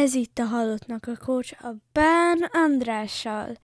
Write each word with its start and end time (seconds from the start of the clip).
Ez 0.00 0.14
itt 0.14 0.38
a 0.38 0.44
Halottnak 0.44 1.06
a 1.06 1.16
Coach 1.16 1.64
a 1.64 1.74
Bán 1.92 2.38
Andrással. 2.52 3.54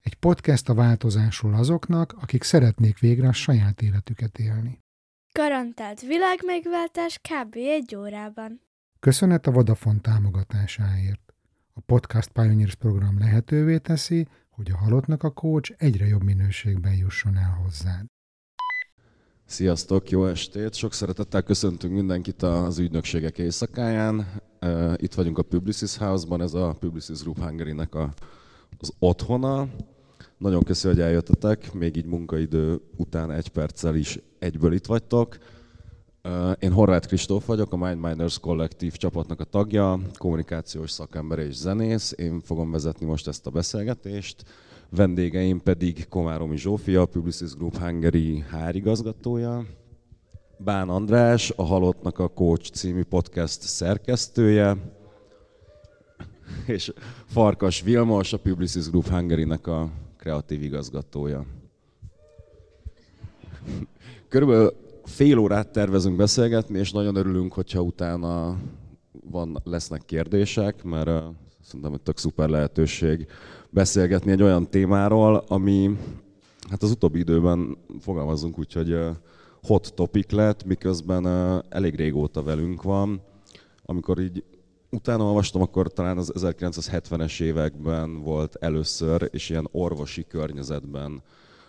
Egy 0.00 0.14
podcast 0.14 0.68
a 0.68 0.74
változásról 0.74 1.54
azoknak, 1.54 2.14
akik 2.20 2.42
szeretnék 2.42 2.98
végre 2.98 3.28
a 3.28 3.32
saját 3.32 3.82
életüket 3.82 4.38
élni. 4.38 4.78
Garantált 5.32 6.00
világmegváltás 6.00 7.18
kb. 7.18 7.54
egy 7.54 7.96
órában. 7.96 8.60
Köszönet 9.00 9.46
a 9.46 9.50
Vodafone 9.50 10.00
támogatásáért. 10.00 11.34
A 11.72 11.80
Podcast 11.80 12.28
Pioneers 12.28 12.74
program 12.74 13.18
lehetővé 13.18 13.78
teszi, 13.78 14.26
hogy 14.50 14.70
a 14.70 14.76
halottnak 14.76 15.22
a 15.22 15.30
coach 15.30 15.74
egyre 15.76 16.06
jobb 16.06 16.22
minőségben 16.22 16.94
jusson 16.94 17.36
el 17.36 17.58
hozzád. 17.62 18.04
Sziasztok, 19.44 20.10
jó 20.10 20.26
estét! 20.26 20.74
Sok 20.74 20.92
szeretettel 20.92 21.42
köszöntünk 21.42 21.92
mindenkit 21.92 22.42
az 22.42 22.78
ügynökségek 22.78 23.38
éjszakáján. 23.38 24.50
Itt 24.96 25.14
vagyunk 25.14 25.38
a 25.38 25.42
Publicis 25.42 25.96
House-ban, 25.96 26.42
ez 26.42 26.54
a 26.54 26.76
Publicis 26.80 27.20
Group 27.20 27.38
Hungary-nek 27.38 27.94
a, 27.94 28.12
az 28.78 28.92
otthona. 28.98 29.68
Nagyon 30.38 30.62
köszönöm, 30.62 30.96
hogy 30.96 31.06
eljöttetek, 31.06 31.72
még 31.72 31.96
így 31.96 32.06
munkaidő 32.06 32.80
után 32.96 33.30
egy 33.30 33.48
perccel 33.48 33.94
is 33.94 34.18
egyből 34.38 34.72
itt 34.72 34.86
vagytok. 34.86 35.38
Én 36.58 36.72
Horváth 36.72 37.06
Kristóf 37.06 37.46
vagyok, 37.46 37.72
a 37.72 37.76
Mind 37.76 38.00
Miners 38.00 38.38
kollektív 38.38 38.92
csapatnak 38.92 39.40
a 39.40 39.44
tagja, 39.44 40.00
kommunikációs 40.18 40.90
szakember 40.90 41.38
és 41.38 41.54
zenész. 41.54 42.14
Én 42.16 42.40
fogom 42.40 42.70
vezetni 42.70 43.06
most 43.06 43.28
ezt 43.28 43.46
a 43.46 43.50
beszélgetést. 43.50 44.44
Vendégeim 44.90 45.60
pedig 45.60 46.08
Komáromi 46.08 46.56
Zsófia, 46.56 47.06
Publicis 47.06 47.54
Group 47.54 47.76
Hungary 47.76 48.44
hárigazgatója, 48.50 49.64
Bán 50.64 50.88
András, 50.88 51.52
a 51.56 51.62
Halottnak 51.62 52.18
a 52.18 52.28
Coach 52.28 52.70
című 52.70 53.02
podcast 53.02 53.60
szerkesztője, 53.60 54.76
és 56.66 56.92
Farkas 57.26 57.82
Vilmos, 57.82 58.32
a 58.32 58.38
Publicis 58.38 58.90
Group 58.90 59.08
Hungary-nek 59.08 59.66
a 59.66 59.90
kreatív 60.16 60.62
igazgatója. 60.62 61.46
Körülbelül 64.28 64.72
fél 65.04 65.38
órát 65.38 65.72
tervezünk 65.72 66.16
beszélgetni, 66.16 66.78
és 66.78 66.92
nagyon 66.92 67.16
örülünk, 67.16 67.52
hogyha 67.52 67.80
utána 67.80 68.56
van, 69.30 69.60
lesznek 69.64 70.04
kérdések, 70.04 70.82
mert 70.82 71.08
uh, 71.08 71.22
szerintem 71.60 71.90
hogy 71.90 72.02
tök 72.02 72.18
szuper 72.18 72.48
lehetőség 72.48 73.26
beszélgetni 73.70 74.30
egy 74.30 74.42
olyan 74.42 74.70
témáról, 74.70 75.44
ami 75.48 75.98
hát 76.70 76.82
az 76.82 76.90
utóbbi 76.90 77.18
időben 77.18 77.76
fogalmazunk 78.00 78.58
úgy, 78.58 78.72
hogy 78.72 78.92
uh, 78.92 79.16
hot 79.66 79.94
topic 79.94 80.30
lett, 80.30 80.64
miközben 80.64 81.26
elég 81.68 81.94
régóta 81.94 82.42
velünk 82.42 82.82
van. 82.82 83.22
Amikor 83.84 84.20
így 84.20 84.44
utána 84.90 85.24
olvastam, 85.24 85.62
akkor 85.62 85.92
talán 85.92 86.18
az 86.18 86.32
1970-es 86.36 87.40
években 87.40 88.22
volt 88.22 88.56
először, 88.60 89.28
és 89.32 89.50
ilyen 89.50 89.68
orvosi 89.72 90.26
környezetben 90.26 91.22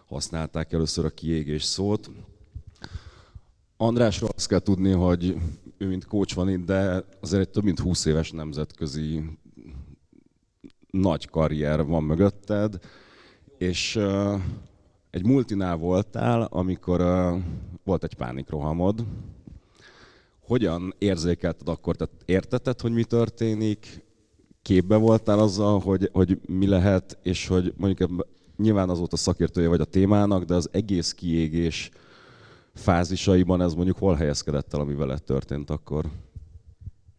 használták 0.06 0.74
először 0.74 1.06
a 1.06 1.10
kiégés 1.10 1.64
szót. 1.64 2.10
Andrásról 3.78 4.30
azt 4.36 4.48
kell 4.48 4.60
tudni, 4.60 4.92
hogy 4.92 5.36
ő 5.78 5.88
mint 5.88 6.06
coach 6.06 6.36
van 6.36 6.50
itt, 6.50 6.66
de 6.66 7.06
azért 7.22 7.42
egy 7.42 7.50
több 7.50 7.64
mint 7.64 7.80
20 7.80 8.06
éves 8.06 8.32
nemzetközi 8.32 9.24
nagy 10.90 11.28
karrier 11.30 11.86
van 11.86 12.04
mögötted, 12.04 12.80
és 13.58 14.00
egy 15.14 15.26
multinál 15.26 15.76
voltál, 15.76 16.42
amikor 16.42 17.02
uh, 17.02 17.42
volt 17.84 18.04
egy 18.04 18.14
pánikrohamod. 18.14 19.06
Hogyan 20.40 20.94
érzékelted 20.98 21.68
akkor? 21.68 21.96
Tehát 21.96 22.14
értetted, 22.26 22.80
hogy 22.80 22.92
mi 22.92 23.04
történik? 23.04 24.06
Képbe 24.62 24.96
voltál 24.96 25.40
azzal, 25.40 25.80
hogy, 25.80 26.10
hogy 26.14 26.40
mi 26.46 26.68
lehet, 26.68 27.18
és 27.24 27.48
hogy 27.48 27.74
mondjuk 27.78 28.26
nyilván 28.58 28.90
az 28.90 28.98
volt 28.98 29.14
a 29.14 29.18
szakértője 29.18 29.68
vagy 29.68 29.82
a 29.82 29.86
témának, 29.86 30.44
de 30.44 30.54
az 30.54 30.70
egész 30.72 31.14
kiégés 31.14 31.92
fázisaiban 32.74 33.62
ez 33.62 33.74
mondjuk 33.74 33.98
hol 33.98 34.16
helyezkedett 34.16 34.74
el, 34.74 34.80
ami 34.80 34.94
veled 34.94 35.24
történt 35.24 35.70
akkor? 35.70 36.06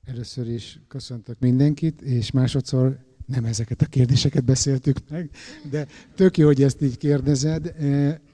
Először 0.05 0.49
is 0.49 0.81
köszöntök 0.89 1.39
mindenkit, 1.39 2.03
és 2.03 2.31
másodszor 2.31 2.99
nem 3.27 3.45
ezeket 3.45 3.83
a 3.83 3.87
kérdéseket 3.87 4.45
beszéltük 4.45 4.97
meg, 5.11 5.31
de 5.71 5.87
tök 6.15 6.39
jó, 6.39 6.47
hogy 6.47 6.63
ezt 6.63 6.83
így 6.83 6.99
kérdezed. 6.99 7.75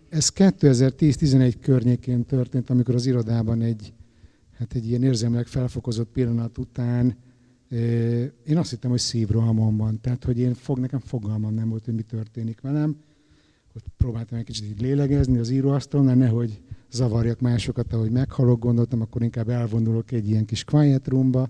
Ez 0.08 0.32
2010-11 0.34 1.54
környékén 1.60 2.24
történt, 2.24 2.70
amikor 2.70 2.94
az 2.94 3.06
irodában 3.06 3.62
egy, 3.62 3.92
hát 4.58 4.74
egy 4.74 4.88
ilyen 4.88 5.02
érzelmileg 5.02 5.46
felfokozott 5.46 6.08
pillanat 6.12 6.58
után 6.58 7.16
én 8.44 8.56
azt 8.56 8.70
hittem, 8.70 8.90
hogy 8.90 9.00
szívrohamon 9.00 9.76
van. 9.76 10.00
Tehát, 10.00 10.24
hogy 10.24 10.38
én 10.38 10.54
fog, 10.54 10.78
nekem 10.78 10.98
fogalmam 10.98 11.54
nem 11.54 11.68
volt, 11.68 11.84
hogy 11.84 11.94
mi 11.94 12.02
történik 12.02 12.60
velem. 12.60 12.96
Ott 13.76 13.84
próbáltam 13.96 14.38
egy 14.38 14.44
kicsit 14.44 14.64
így 14.64 14.80
lélegezni 14.80 15.38
az 15.38 15.50
íróasztalon, 15.50 16.18
nehogy 16.18 16.60
zavarjak 16.90 17.40
másokat, 17.40 17.92
ahogy 17.92 18.10
meghalok, 18.10 18.58
gondoltam, 18.58 19.00
akkor 19.00 19.22
inkább 19.22 19.48
elvonulok 19.48 20.12
egy 20.12 20.28
ilyen 20.28 20.44
kis 20.44 20.64
quiet 20.64 21.08
roomba, 21.08 21.48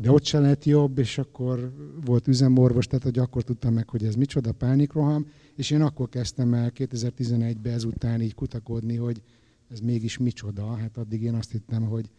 de 0.00 0.10
ott 0.10 0.24
se 0.24 0.38
lett 0.38 0.64
jobb, 0.64 0.98
és 0.98 1.18
akkor 1.18 1.72
volt 2.04 2.28
üzemorvos, 2.28 2.86
tehát 2.86 3.04
hogy 3.04 3.18
akkor 3.18 3.42
tudtam 3.42 3.74
meg, 3.74 3.88
hogy 3.88 4.04
ez 4.04 4.14
micsoda 4.14 4.52
pánikroham, 4.52 5.26
és 5.54 5.70
én 5.70 5.82
akkor 5.82 6.08
kezdtem 6.08 6.54
el 6.54 6.72
2011-ben 6.74 7.72
ezután 7.72 8.20
így 8.20 8.34
kutakodni, 8.34 8.96
hogy 8.96 9.22
ez 9.68 9.80
mégis 9.80 10.18
micsoda. 10.18 10.76
Hát 10.76 10.96
addig 10.96 11.22
én 11.22 11.34
azt 11.34 11.50
hittem, 11.50 11.82
hogy 11.82 12.10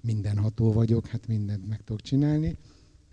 mindenható 0.00 0.72
vagyok, 0.72 1.06
hát 1.06 1.26
mindent 1.26 1.68
meg 1.68 1.82
tudok 1.84 2.02
csinálni. 2.02 2.56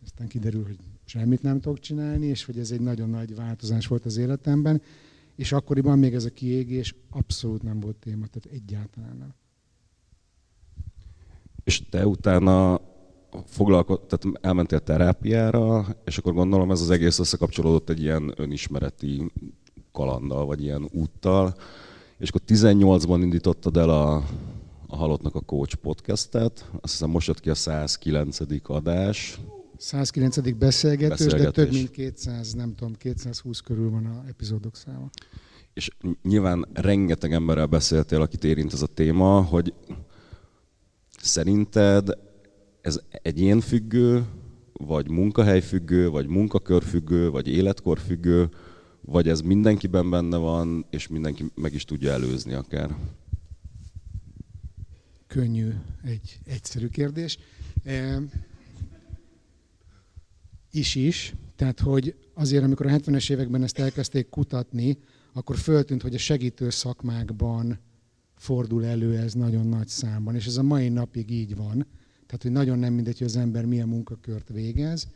Aztán 0.03 0.27
kiderül, 0.27 0.63
hogy 0.63 0.77
semmit 1.05 1.41
nem 1.41 1.59
tudok 1.59 1.79
csinálni, 1.79 2.25
és 2.25 2.45
hogy 2.45 2.59
ez 2.59 2.71
egy 2.71 2.81
nagyon 2.81 3.09
nagy 3.09 3.35
változás 3.35 3.87
volt 3.87 4.05
az 4.05 4.17
életemben. 4.17 4.81
És 5.35 5.51
akkoriban 5.51 5.99
még 5.99 6.13
ez 6.13 6.25
a 6.25 6.29
kiégés 6.29 6.95
abszolút 7.09 7.63
nem 7.63 7.79
volt 7.79 7.95
téma, 7.95 8.27
tehát 8.27 8.57
egyáltalán 8.61 9.17
nem. 9.17 9.33
És 11.63 11.89
te 11.89 12.07
utána 12.07 12.81
foglalko- 13.45 14.01
tehát 14.01 14.39
elmentél 14.41 14.79
terápiára, 14.79 15.85
és 16.05 16.17
akkor 16.17 16.33
gondolom 16.33 16.71
ez 16.71 16.81
az 16.81 16.89
egész 16.89 17.19
összekapcsolódott 17.19 17.89
egy 17.89 18.01
ilyen 18.01 18.33
önismereti 18.35 19.31
kalanddal, 19.91 20.45
vagy 20.45 20.63
ilyen 20.63 20.89
úttal, 20.91 21.55
és 22.17 22.29
akkor 22.29 22.41
18-ban 22.47 23.19
indítottad 23.21 23.77
el 23.77 23.89
a, 23.89 24.15
a 24.87 24.95
Halottnak 24.95 25.35
a 25.35 25.41
Coach 25.41 25.75
podcastet, 25.75 26.69
azt 26.81 26.91
hiszem 26.91 27.09
most 27.09 27.27
jött 27.27 27.39
ki 27.39 27.49
a 27.49 27.55
109. 27.55 28.37
adás. 28.63 29.39
109. 29.77 30.57
beszélgetős, 30.57 31.17
beszélgetés. 31.17 31.43
de 31.43 31.51
több 31.51 31.71
mint 31.71 31.91
200, 31.91 32.53
nem 32.53 32.75
tudom, 32.75 32.93
220 32.93 33.59
körül 33.59 33.89
van 33.89 34.05
a 34.05 34.23
epizódok 34.27 34.75
száma. 34.75 35.09
És 35.73 35.89
nyilván 36.23 36.65
rengeteg 36.73 37.33
emberrel 37.33 37.65
beszéltél, 37.65 38.21
akit 38.21 38.43
érint 38.43 38.73
ez 38.73 38.81
a 38.81 38.87
téma, 38.87 39.41
hogy 39.41 39.73
szerinted 41.21 42.17
ez 42.83 42.99
egyénfüggő, 43.09 44.25
vagy 44.73 45.09
munkahelyfüggő, 45.09 46.09
vagy 46.09 46.27
munkakörfüggő, 46.27 47.29
vagy 47.29 47.47
életkorfüggő, 47.47 48.49
vagy 49.01 49.27
ez 49.27 49.41
mindenkiben 49.41 50.09
benne 50.09 50.37
van, 50.37 50.85
és 50.89 51.07
mindenki 51.07 51.45
meg 51.55 51.73
is 51.73 51.85
tudja 51.85 52.11
előzni 52.11 52.53
akár? 52.53 52.95
Könnyű, 55.27 55.69
egy 56.03 56.39
egyszerű 56.45 56.87
kérdés. 56.87 57.37
E, 57.83 58.21
is 60.71 60.95
is, 60.95 61.33
tehát 61.55 61.79
hogy 61.79 62.15
azért, 62.33 62.63
amikor 62.63 62.85
a 62.85 62.89
70-es 62.89 63.31
években 63.31 63.63
ezt 63.63 63.79
elkezdték 63.79 64.29
kutatni, 64.29 64.97
akkor 65.33 65.57
föltűnt, 65.57 66.01
hogy 66.01 66.15
a 66.15 66.17
segítő 66.17 66.69
szakmákban 66.69 67.79
fordul 68.35 68.85
elő 68.85 69.17
ez 69.17 69.33
nagyon 69.33 69.67
nagy 69.67 69.87
számban, 69.87 70.35
és 70.35 70.45
ez 70.45 70.57
a 70.57 70.63
mai 70.63 70.89
napig 70.89 71.29
így 71.29 71.55
van. 71.55 71.87
Tehát, 72.33 72.47
hogy 72.47 72.65
nagyon 72.65 72.79
nem 72.79 72.93
mindegy, 72.93 73.17
hogy 73.17 73.27
az 73.27 73.35
ember 73.35 73.65
milyen 73.65 73.87
munkakört 73.87 74.49
végez, 74.49 75.07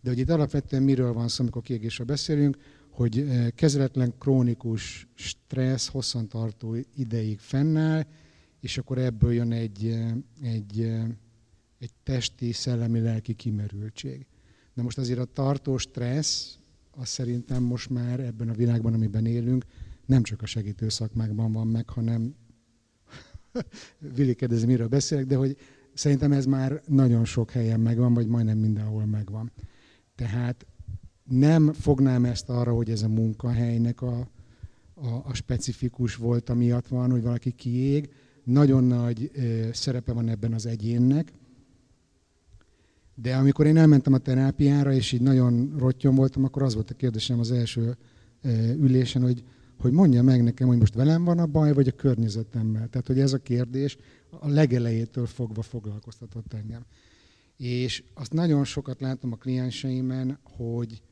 de 0.00 0.10
hogy 0.10 0.18
itt 0.18 0.30
alapvetően 0.30 0.82
miről 0.82 1.12
van 1.12 1.28
szó, 1.28 1.42
amikor 1.42 1.62
kiégésről 1.62 2.06
beszélünk, 2.06 2.56
hogy 2.90 3.18
eh, 3.18 3.50
kezeletlen 3.50 4.14
krónikus 4.18 5.08
stressz 5.14 5.88
hosszantartó 5.88 6.76
ideig 6.94 7.38
fennáll, 7.38 8.06
és 8.60 8.78
akkor 8.78 8.98
ebből 8.98 9.32
jön 9.32 9.52
egy, 9.52 9.86
eh, 9.86 10.12
egy, 10.42 10.80
eh, 10.80 11.04
egy 11.78 11.92
testi, 12.02 12.52
szellemi, 12.52 13.00
lelki 13.00 13.34
kimerültség. 13.34 14.26
De 14.74 14.82
most 14.82 14.98
azért 14.98 15.18
a 15.18 15.24
tartó 15.24 15.76
stressz, 15.76 16.58
az 16.90 17.08
szerintem 17.08 17.62
most 17.62 17.90
már 17.90 18.20
ebben 18.20 18.48
a 18.48 18.54
világban, 18.54 18.94
amiben 18.94 19.26
élünk, 19.26 19.64
nem 20.06 20.22
csak 20.22 20.42
a 20.42 20.46
segítő 20.46 20.88
szakmákban 20.88 21.52
van 21.52 21.66
meg, 21.66 21.88
hanem 21.88 22.34
Vili 24.16 24.34
kérdezi, 24.34 24.66
miről 24.66 24.88
beszélek, 24.88 25.26
de 25.26 25.36
hogy 25.36 25.56
Szerintem 25.98 26.32
ez 26.32 26.46
már 26.46 26.82
nagyon 26.86 27.24
sok 27.24 27.50
helyen 27.50 27.80
megvan, 27.80 28.14
vagy 28.14 28.26
majdnem 28.26 28.58
mindenhol 28.58 29.06
megvan. 29.06 29.52
Tehát 30.14 30.66
nem 31.24 31.72
fognám 31.72 32.24
ezt 32.24 32.48
arra, 32.48 32.72
hogy 32.72 32.90
ez 32.90 33.02
a 33.02 33.08
munkahelynek 33.08 34.02
a, 34.02 34.28
a, 34.94 35.08
a 35.24 35.34
specifikus 35.34 36.16
volt, 36.16 36.54
miatt 36.54 36.88
van, 36.88 37.10
hogy 37.10 37.22
valaki 37.22 37.50
kiég. 37.50 38.10
Nagyon 38.44 38.84
nagy 38.84 39.30
ö, 39.34 39.68
szerepe 39.72 40.12
van 40.12 40.28
ebben 40.28 40.52
az 40.52 40.66
egyénnek, 40.66 41.32
De 43.14 43.36
amikor 43.36 43.66
én 43.66 43.76
elmentem 43.76 44.12
a 44.12 44.18
terápiára, 44.18 44.92
és 44.92 45.12
így 45.12 45.22
nagyon 45.22 45.74
rottyon 45.78 46.14
voltam, 46.14 46.44
akkor 46.44 46.62
az 46.62 46.74
volt 46.74 46.90
a 46.90 46.94
kérdésem 46.94 47.38
az 47.38 47.52
első 47.52 47.96
ülésen, 48.80 49.22
hogy, 49.22 49.44
hogy 49.78 49.92
mondja 49.92 50.22
meg 50.22 50.42
nekem, 50.42 50.68
hogy 50.68 50.78
most 50.78 50.94
velem 50.94 51.24
van 51.24 51.38
a 51.38 51.46
baj, 51.46 51.72
vagy 51.72 51.88
a 51.88 51.92
környezetemmel. 51.92 52.88
Tehát, 52.88 53.06
hogy 53.06 53.20
ez 53.20 53.32
a 53.32 53.38
kérdés 53.38 53.96
a 54.30 54.48
legelejétől 54.48 55.26
fogva 55.26 55.62
foglalkoztatott 55.62 56.52
engem. 56.52 56.84
És 57.56 58.02
azt 58.14 58.32
nagyon 58.32 58.64
sokat 58.64 59.00
látom 59.00 59.32
a 59.32 59.36
klienseimen, 59.36 60.38
hogy 60.42 61.02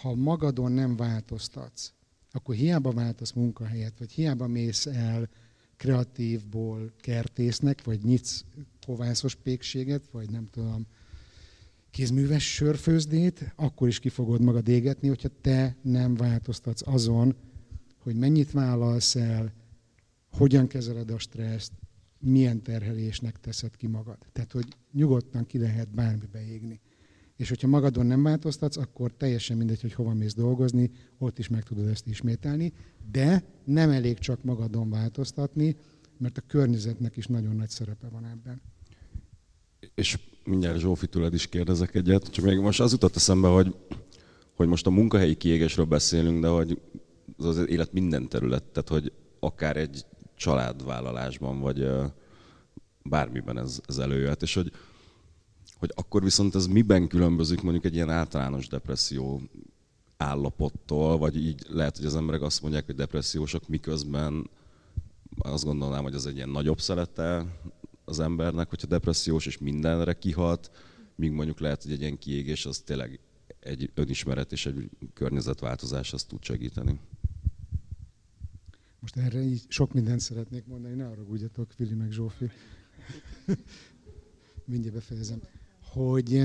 ha 0.00 0.14
magadon 0.14 0.72
nem 0.72 0.96
változtatsz, 0.96 1.92
akkor 2.32 2.54
hiába 2.54 2.90
váltasz 2.90 3.32
munkahelyet, 3.32 3.98
vagy 3.98 4.12
hiába 4.12 4.46
mész 4.46 4.86
el 4.86 5.28
kreatívból 5.76 6.92
kertésznek, 7.00 7.84
vagy 7.84 8.02
nyitsz 8.02 8.44
kovászos 8.86 9.34
pékséget, 9.34 10.08
vagy 10.10 10.30
nem 10.30 10.48
tudom, 10.50 10.86
kézműves 11.90 12.54
sörfőzdét, 12.54 13.52
akkor 13.56 13.88
is 13.88 13.98
ki 13.98 14.08
fogod 14.08 14.40
magad 14.40 14.68
égetni, 14.68 15.08
hogyha 15.08 15.28
te 15.40 15.76
nem 15.82 16.14
változtatsz 16.14 16.86
azon, 16.86 17.36
hogy 17.98 18.14
mennyit 18.14 18.50
vállalsz 18.50 19.16
el, 19.16 19.52
hogyan 20.30 20.66
kezeled 20.66 21.10
a 21.10 21.18
stresszt, 21.18 21.72
milyen 22.20 22.62
terhelésnek 22.62 23.40
teszed 23.40 23.76
ki 23.76 23.86
magad. 23.86 24.18
Tehát, 24.32 24.52
hogy 24.52 24.66
nyugodtan 24.92 25.46
ki 25.46 25.58
lehet 25.58 25.94
bármibe 25.94 26.46
égni. 26.46 26.80
És 27.36 27.48
hogyha 27.48 27.68
magadon 27.68 28.06
nem 28.06 28.22
változtatsz, 28.22 28.76
akkor 28.76 29.12
teljesen 29.12 29.56
mindegy, 29.56 29.80
hogy 29.80 29.92
hova 29.92 30.14
mész 30.14 30.34
dolgozni, 30.34 30.90
ott 31.18 31.38
is 31.38 31.48
meg 31.48 31.62
tudod 31.62 31.86
ezt 31.86 32.06
ismételni, 32.06 32.72
de 33.10 33.44
nem 33.64 33.90
elég 33.90 34.18
csak 34.18 34.44
magadon 34.44 34.90
változtatni, 34.90 35.76
mert 36.18 36.38
a 36.38 36.42
környezetnek 36.46 37.16
is 37.16 37.26
nagyon 37.26 37.56
nagy 37.56 37.68
szerepe 37.68 38.08
van 38.08 38.24
ebben. 38.24 38.62
És 39.94 40.18
mindjárt 40.44 40.78
Zsófi 40.78 41.06
tőled 41.06 41.34
is 41.34 41.46
kérdezek 41.46 41.94
egyet, 41.94 42.30
csak 42.30 42.44
még 42.44 42.58
most 42.58 42.80
az 42.80 42.92
jutott 42.92 43.16
eszembe, 43.16 43.48
hogy, 43.48 43.76
hogy 44.54 44.68
most 44.68 44.86
a 44.86 44.90
munkahelyi 44.90 45.34
kiégésről 45.34 45.86
beszélünk, 45.86 46.40
de 46.40 46.48
hogy 46.48 46.80
az 47.36 47.44
az 47.44 47.68
élet 47.68 47.92
minden 47.92 48.28
terület, 48.28 48.64
tehát 48.64 48.88
hogy 48.88 49.12
akár 49.38 49.76
egy 49.76 50.04
családvállalásban, 50.40 51.60
vagy 51.60 51.88
bármiben 53.02 53.58
ez, 53.58 53.80
ez 53.86 53.98
előjöhet, 53.98 54.42
és 54.42 54.54
hogy, 54.54 54.72
hogy 55.78 55.92
akkor 55.94 56.22
viszont 56.22 56.54
ez 56.54 56.66
miben 56.66 57.08
különbözik 57.08 57.62
mondjuk 57.62 57.84
egy 57.84 57.94
ilyen 57.94 58.10
általános 58.10 58.68
depresszió 58.68 59.40
állapottól, 60.16 61.18
vagy 61.18 61.36
így 61.36 61.64
lehet, 61.68 61.96
hogy 61.96 62.06
az 62.06 62.16
emberek 62.16 62.42
azt 62.42 62.62
mondják, 62.62 62.86
hogy 62.86 62.94
depressziósok, 62.94 63.68
miközben 63.68 64.50
azt 65.38 65.64
gondolnám, 65.64 66.02
hogy 66.02 66.14
az 66.14 66.26
egy 66.26 66.36
ilyen 66.36 66.48
nagyobb 66.48 66.80
szelete 66.80 67.58
az 68.04 68.20
embernek, 68.20 68.68
hogyha 68.68 68.86
depressziós 68.86 69.46
és 69.46 69.58
mindenre 69.58 70.12
kihat, 70.12 70.70
míg 71.14 71.32
mondjuk 71.32 71.60
lehet, 71.60 71.82
hogy 71.82 71.92
egy 71.92 72.00
ilyen 72.00 72.18
kiégés 72.18 72.66
az 72.66 72.78
tényleg 72.78 73.20
egy 73.60 73.90
önismeret 73.94 74.52
és 74.52 74.66
egy 74.66 74.88
környezetváltozás 75.14 76.12
azt 76.12 76.28
tud 76.28 76.44
segíteni. 76.44 77.00
Most 79.00 79.16
erre 79.16 79.42
így 79.42 79.64
sok 79.68 79.92
mindent 79.92 80.20
szeretnék 80.20 80.66
mondani, 80.66 80.94
ne 80.94 81.06
arra 81.06 81.24
gudjatok, 81.24 81.72
Fili 81.72 81.94
meg 81.94 82.10
Zsófi. 82.10 82.50
Mindjárt 84.64 84.94
befejezem. 84.94 85.40
Hogy 85.80 86.42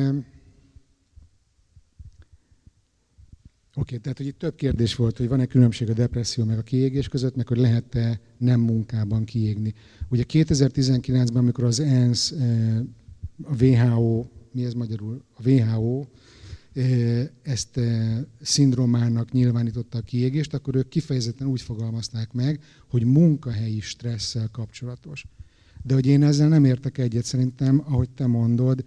Oké, 3.77 3.95
okay, 3.95 3.99
tehát 3.99 4.17
hogy 4.17 4.27
itt 4.27 4.37
több 4.37 4.55
kérdés 4.55 4.95
volt, 4.95 5.17
hogy 5.17 5.27
van-e 5.27 5.45
különbség 5.45 5.89
a 5.89 5.93
depresszió 5.93 6.43
meg 6.43 6.57
a 6.57 6.61
kiégés 6.61 7.07
között, 7.07 7.35
meg 7.35 7.47
hogy 7.47 7.57
lehet-e 7.57 8.19
nem 8.37 8.59
munkában 8.59 9.23
kiégni. 9.23 9.73
Ugye 10.09 10.23
2019-ben, 10.27 11.41
amikor 11.41 11.63
az 11.63 11.79
ENSZ, 11.79 12.31
a 13.43 13.63
WHO, 13.63 14.25
mi 14.51 14.65
ez 14.65 14.73
magyarul? 14.73 15.23
A 15.33 15.49
WHO 15.49 16.05
ezt 17.41 17.79
szindrómának 18.41 19.31
nyilvánította 19.31 19.97
a 19.97 20.01
kiégést, 20.01 20.53
akkor 20.53 20.75
ők 20.75 20.87
kifejezetten 20.87 21.47
úgy 21.47 21.61
fogalmazták 21.61 22.33
meg, 22.33 22.63
hogy 22.89 23.03
munkahelyi 23.03 23.79
stresszel 23.79 24.49
kapcsolatos. 24.51 25.25
De 25.83 25.93
hogy 25.93 26.05
én 26.05 26.23
ezzel 26.23 26.47
nem 26.47 26.65
értek 26.65 26.97
egyet, 26.97 27.25
szerintem, 27.25 27.81
ahogy 27.85 28.09
te 28.09 28.27
mondod, 28.27 28.83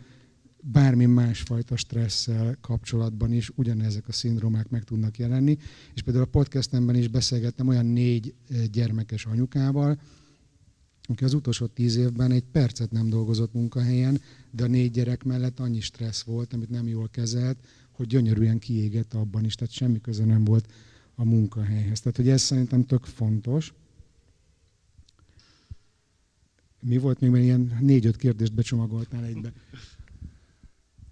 bármi 0.61 1.07
másfajta 1.07 1.77
stresszel 1.77 2.57
kapcsolatban 2.61 3.33
is 3.33 3.51
ugyanezek 3.55 4.09
a 4.09 4.13
szindrómák 4.13 4.69
meg 4.69 4.85
tudnak 4.85 5.19
jelenni. 5.19 5.59
És 5.95 6.03
például 6.03 6.25
a 6.25 6.31
podcastemben 6.31 6.95
is 6.95 7.09
beszélgettem 7.09 7.69
olyan 7.69 7.87
négy 7.87 8.35
gyermekes 8.73 9.27
anyukával, 9.27 10.01
aki 11.09 11.25
az 11.25 11.35
utolsó 11.35 11.67
tíz 11.67 11.97
évben 11.97 12.31
egy 12.31 12.45
percet 12.53 12.91
nem 12.91 13.09
dolgozott 13.09 13.53
munkahelyen, 13.53 14.21
de 14.51 14.65
a 14.65 14.67
négy 14.67 14.91
gyerek 14.91 15.25
mellett 15.25 15.61
annyi 15.61 15.81
stressz 15.81 16.23
volt, 16.23 16.53
amit 16.53 16.71
nem 16.71 16.89
jól 16.89 17.09
kezelt, 17.09 17.59
hogy 17.91 18.07
gyönyörűen 18.07 18.59
kiégett 18.59 19.15
abban 19.15 19.45
is, 19.45 19.55
tehát 19.55 19.75
semmi 19.75 20.01
köze 20.01 20.25
nem 20.25 20.45
volt 20.45 20.73
a 21.15 21.25
munkahelyhez. 21.25 22.01
Tehát, 22.01 22.17
hogy 22.17 22.29
ez 22.29 22.43
szerintem 22.43 22.85
tök 22.85 23.05
fontos. 23.05 23.73
Mi 26.81 26.99
volt 26.99 27.21
még, 27.21 27.31
mert 27.31 27.45
ilyen 27.45 27.79
négy-öt 27.81 28.17
kérdést 28.17 28.55
becsomagoltál 28.55 29.25
egybe. 29.25 29.53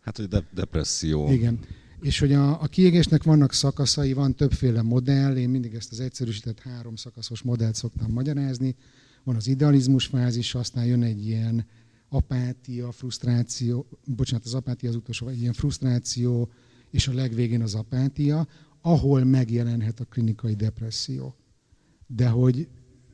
Hát, 0.00 0.16
hogy 0.16 0.28
de- 0.28 0.48
depresszió. 0.54 1.30
Igen. 1.30 1.58
És 2.00 2.18
hogy 2.18 2.32
a, 2.32 2.62
a 2.62 2.66
kiégésnek 2.66 3.22
vannak 3.22 3.52
szakaszai, 3.52 4.12
van 4.12 4.34
többféle 4.34 4.82
modell, 4.82 5.36
én 5.36 5.48
mindig 5.48 5.74
ezt 5.74 5.92
az 5.92 6.00
egyszerűsített 6.00 6.60
három 6.60 6.96
szakaszos 6.96 7.42
modellt 7.42 7.74
szoktam 7.74 8.12
magyarázni. 8.12 8.76
Van 9.26 9.36
az 9.36 9.46
idealizmus 9.46 10.06
fázis, 10.06 10.54
aztán 10.54 10.84
jön 10.84 11.02
egy 11.02 11.26
ilyen 11.26 11.66
apátia, 12.08 12.92
frusztráció, 12.92 13.86
bocsánat, 14.04 14.44
az 14.44 14.54
apátia 14.54 14.88
az 14.88 14.96
utolsó, 14.96 15.28
egy 15.28 15.40
ilyen 15.40 15.52
frusztráció, 15.52 16.50
és 16.90 17.08
a 17.08 17.14
legvégén 17.14 17.62
az 17.62 17.74
apátia, 17.74 18.46
ahol 18.80 19.24
megjelenhet 19.24 20.00
a 20.00 20.04
klinikai 20.04 20.54
depresszió. 20.54 21.34
De 22.06 22.28
hogy 22.28 22.68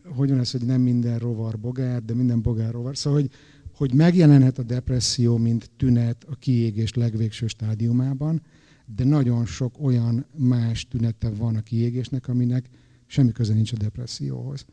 hogyan 0.05 0.37
lesz, 0.37 0.53
hogy 0.53 0.65
nem 0.65 0.81
minden 0.81 1.19
rovar 1.19 1.59
bogár, 1.59 2.03
de 2.03 2.15
minden 2.15 2.43
bogár 2.43 2.73
rovar. 2.73 2.97
Szóval, 2.97 3.21
hogy, 3.21 3.31
hogy 3.75 3.95
megjelenhet 3.95 4.59
a 4.59 4.63
depresszió, 4.63 5.37
mint 5.37 5.71
tünet 5.77 6.25
a 6.25 6.35
kiégés 6.35 6.95
legvégső 6.95 7.47
stádiumában, 7.47 8.43
de 8.87 9.05
nagyon 9.05 9.47
sok 9.47 9.81
olyan 9.81 10.27
más 10.37 10.89
tünete 10.89 11.31
van 11.31 11.57
a 11.57 11.63
kiégésnek, 11.63 12.29
aminek 12.29 12.69
semmi 13.07 13.33
köze 13.33 13.55
nincs 13.55 13.73
a 13.73 13.77
depresszióhoz. 13.77 14.65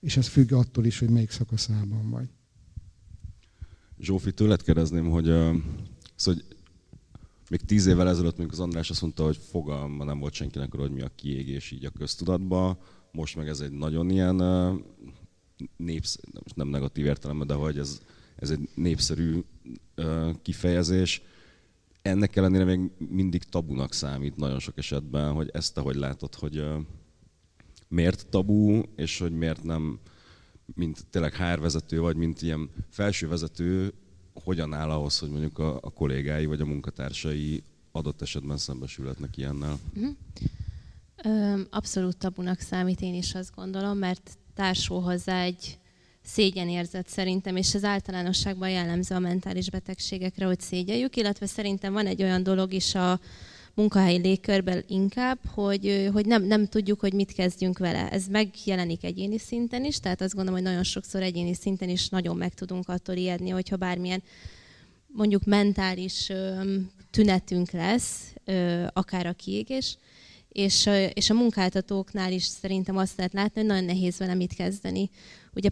És 0.00 0.16
ez 0.16 0.26
függ 0.26 0.52
attól 0.52 0.84
is, 0.84 0.98
hogy 0.98 1.10
melyik 1.10 1.30
szakaszában 1.30 2.10
vagy. 2.10 2.28
Zsófi, 4.00 4.32
tőled 4.32 4.62
kérdezném, 4.62 5.10
hogy, 5.10 5.28
uh, 5.28 5.56
szóval, 6.14 6.42
hogy 6.42 6.56
még 7.50 7.60
tíz 7.60 7.86
évvel 7.86 8.08
ezelőtt, 8.08 8.36
mondjuk 8.36 8.52
az 8.52 8.60
András 8.60 8.90
azt 8.90 9.00
mondta, 9.00 9.24
hogy 9.24 9.36
fogalma 9.36 10.04
nem 10.04 10.18
volt 10.18 10.32
senkinek 10.32 10.74
arra, 10.74 10.82
hogy 10.82 10.92
mi 10.92 11.00
a 11.00 11.10
kiégés 11.14 11.70
így 11.70 11.84
a 11.84 11.90
köztudatban. 11.90 12.78
Most 13.12 13.36
meg 13.36 13.48
ez 13.48 13.60
egy 13.60 13.72
nagyon 13.72 14.10
ilyen 14.10 14.36
népsz, 15.76 16.18
nem 16.54 16.68
negatív 16.68 17.04
értelemben, 17.04 17.46
de 17.46 17.54
hogy 17.54 17.78
ez, 17.78 18.00
ez 18.36 18.50
egy 18.50 18.68
népszerű 18.74 19.44
kifejezés. 20.42 21.22
Ennek 22.02 22.36
ellenére 22.36 22.64
még 22.64 22.90
mindig 22.98 23.42
tabunak 23.42 23.92
számít 23.92 24.36
nagyon 24.36 24.58
sok 24.58 24.78
esetben, 24.78 25.32
hogy 25.32 25.50
ezt 25.52 25.74
te 25.74 25.80
hogy 25.80 25.96
látod, 25.96 26.34
hogy 26.34 26.64
miért 27.88 28.26
tabu, 28.26 28.82
és 28.96 29.18
hogy 29.18 29.32
miért 29.32 29.62
nem, 29.62 29.98
mint 30.74 31.06
tényleg 31.10 31.34
HR 31.34 31.60
vezető, 31.60 32.00
vagy 32.00 32.16
mint 32.16 32.42
ilyen 32.42 32.70
felső 32.90 33.28
vezető, 33.28 33.92
hogyan 34.32 34.74
áll 34.74 34.90
ahhoz, 34.90 35.18
hogy 35.18 35.30
mondjuk 35.30 35.58
a, 35.58 35.76
a 35.76 35.90
kollégái 35.90 36.46
vagy 36.46 36.60
a 36.60 36.64
munkatársai 36.64 37.62
adott 37.92 38.22
esetben 38.22 38.56
szembesülhetnek 38.56 39.36
ilyennel? 39.36 39.78
Uh-huh. 39.94 40.16
Abszolút 41.70 42.16
tabunak 42.16 42.60
számít, 42.60 43.00
én 43.00 43.14
is 43.14 43.34
azt 43.34 43.54
gondolom, 43.54 43.98
mert 43.98 44.38
társul 44.54 45.00
hozzá 45.00 45.42
egy 45.42 45.78
szégyenérzet 46.24 47.08
szerintem, 47.08 47.56
és 47.56 47.74
ez 47.74 47.84
általánosságban 47.84 48.70
jellemző 48.70 49.14
a 49.14 49.18
mentális 49.18 49.70
betegségekre, 49.70 50.46
hogy 50.46 50.60
szégyeljük, 50.60 51.16
illetve 51.16 51.46
szerintem 51.46 51.92
van 51.92 52.06
egy 52.06 52.22
olyan 52.22 52.42
dolog 52.42 52.72
is 52.72 52.94
a 52.94 53.20
munkahelyi 53.78 54.18
légkörben 54.18 54.84
inkább, 54.88 55.38
hogy, 55.54 56.08
hogy 56.12 56.26
nem, 56.26 56.42
nem 56.42 56.66
tudjuk, 56.66 57.00
hogy 57.00 57.12
mit 57.12 57.32
kezdjünk 57.32 57.78
vele. 57.78 58.10
Ez 58.10 58.26
megjelenik 58.26 59.04
egyéni 59.04 59.38
szinten 59.38 59.84
is, 59.84 60.00
tehát 60.00 60.20
azt 60.20 60.34
gondolom, 60.34 60.60
hogy 60.60 60.68
nagyon 60.68 60.84
sokszor 60.84 61.22
egyéni 61.22 61.54
szinten 61.54 61.88
is 61.88 62.08
nagyon 62.08 62.36
meg 62.36 62.54
tudunk 62.54 62.88
attól 62.88 63.14
ijedni, 63.14 63.50
hogyha 63.50 63.76
bármilyen 63.76 64.22
mondjuk 65.06 65.44
mentális 65.44 66.32
tünetünk 67.10 67.70
lesz, 67.70 68.34
akár 68.92 69.26
a 69.26 69.32
kiégés, 69.32 69.98
és, 70.48 70.90
és 71.12 71.30
a 71.30 71.34
munkáltatóknál 71.34 72.32
is 72.32 72.44
szerintem 72.44 72.96
azt 72.96 73.16
lehet 73.16 73.32
látni, 73.32 73.60
hogy 73.60 73.70
nagyon 73.70 73.84
nehéz 73.84 74.18
vele 74.18 74.34
mit 74.34 74.54
kezdeni. 74.54 75.10
Ugye 75.54 75.68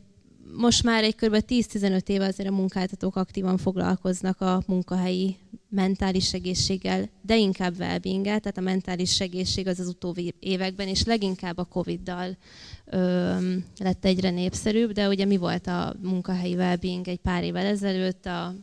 most 0.53 0.83
már 0.83 1.05
egy 1.05 1.15
kb. 1.15 1.45
10-15 1.49 2.09
éve 2.09 2.27
azért 2.27 2.49
a 2.49 2.53
munkáltatók 2.53 3.17
aktívan 3.17 3.57
foglalkoznak 3.57 4.41
a 4.41 4.63
munkahelyi 4.67 5.37
mentális 5.69 6.35
egészséggel, 6.35 7.09
de 7.23 7.37
inkább 7.37 7.79
well 7.79 8.01
tehát 8.01 8.59
a 8.59 8.61
mentális 8.61 9.21
egészség 9.21 9.67
az 9.67 9.81
az 9.81 9.89
utóbbi 9.89 10.35
években, 10.41 10.89
és 10.89 11.05
leginkább 11.05 11.59
a 11.59 11.65
Covid-dal 11.65 12.37
ö, 12.85 13.35
lett 13.79 14.05
egyre 14.05 14.31
népszerűbb, 14.31 14.93
de 14.93 15.09
ugye 15.09 15.25
mi 15.25 15.37
volt 15.37 15.67
a 15.67 15.95
munkahelyi 16.03 16.55
well 16.55 16.79
egy 16.81 17.21
pár 17.23 17.45
évvel 17.45 17.67
ezelőtt, 17.67 18.27
a 18.27 18.55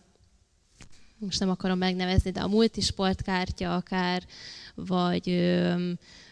most 1.23 1.39
nem 1.39 1.49
akarom 1.49 1.77
megnevezni, 1.77 2.31
de 2.31 2.41
a 2.41 2.47
multisportkártya 2.47 3.75
akár, 3.75 4.23
vagy 4.75 5.29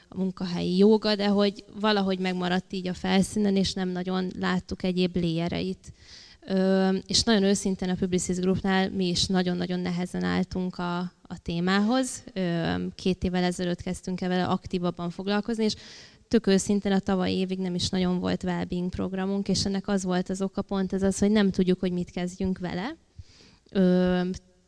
a 0.07 0.17
munkahelyi 0.17 0.77
joga, 0.77 1.15
de 1.15 1.27
hogy 1.27 1.63
valahogy 1.79 2.19
megmaradt 2.19 2.73
így 2.73 2.87
a 2.87 2.93
felszínen, 2.93 3.55
és 3.55 3.73
nem 3.73 3.89
nagyon 3.89 4.31
láttuk 4.39 4.83
egyéb 4.83 5.15
léjereit. 5.15 5.93
És 7.05 7.23
nagyon 7.23 7.43
őszintén 7.43 7.89
a 7.89 7.95
Publicis 7.95 8.37
Groupnál 8.37 8.89
mi 8.89 9.07
is 9.07 9.25
nagyon-nagyon 9.25 9.79
nehezen 9.79 10.23
álltunk 10.23 10.77
a, 10.77 10.99
a 11.21 11.39
témához. 11.41 12.23
Két 12.95 13.23
évvel 13.23 13.43
ezelőtt 13.43 13.81
kezdtünk 13.81 14.21
el 14.21 14.29
vele 14.29 14.45
aktívabban 14.45 15.09
foglalkozni, 15.09 15.63
és 15.63 15.75
tök 16.27 16.47
őszintén 16.47 16.91
a 16.91 16.99
tavalyi 16.99 17.37
évig 17.37 17.59
nem 17.59 17.75
is 17.75 17.89
nagyon 17.89 18.19
volt 18.19 18.43
wellbeing 18.43 18.89
programunk, 18.89 19.47
és 19.47 19.65
ennek 19.65 19.87
az 19.87 20.03
volt 20.03 20.29
az 20.29 20.41
oka 20.41 20.61
pont 20.61 20.93
ez 20.93 21.03
az, 21.03 21.19
hogy 21.19 21.31
nem 21.31 21.51
tudjuk, 21.51 21.79
hogy 21.79 21.91
mit 21.91 22.11
kezdjünk 22.11 22.59
vele 22.59 22.95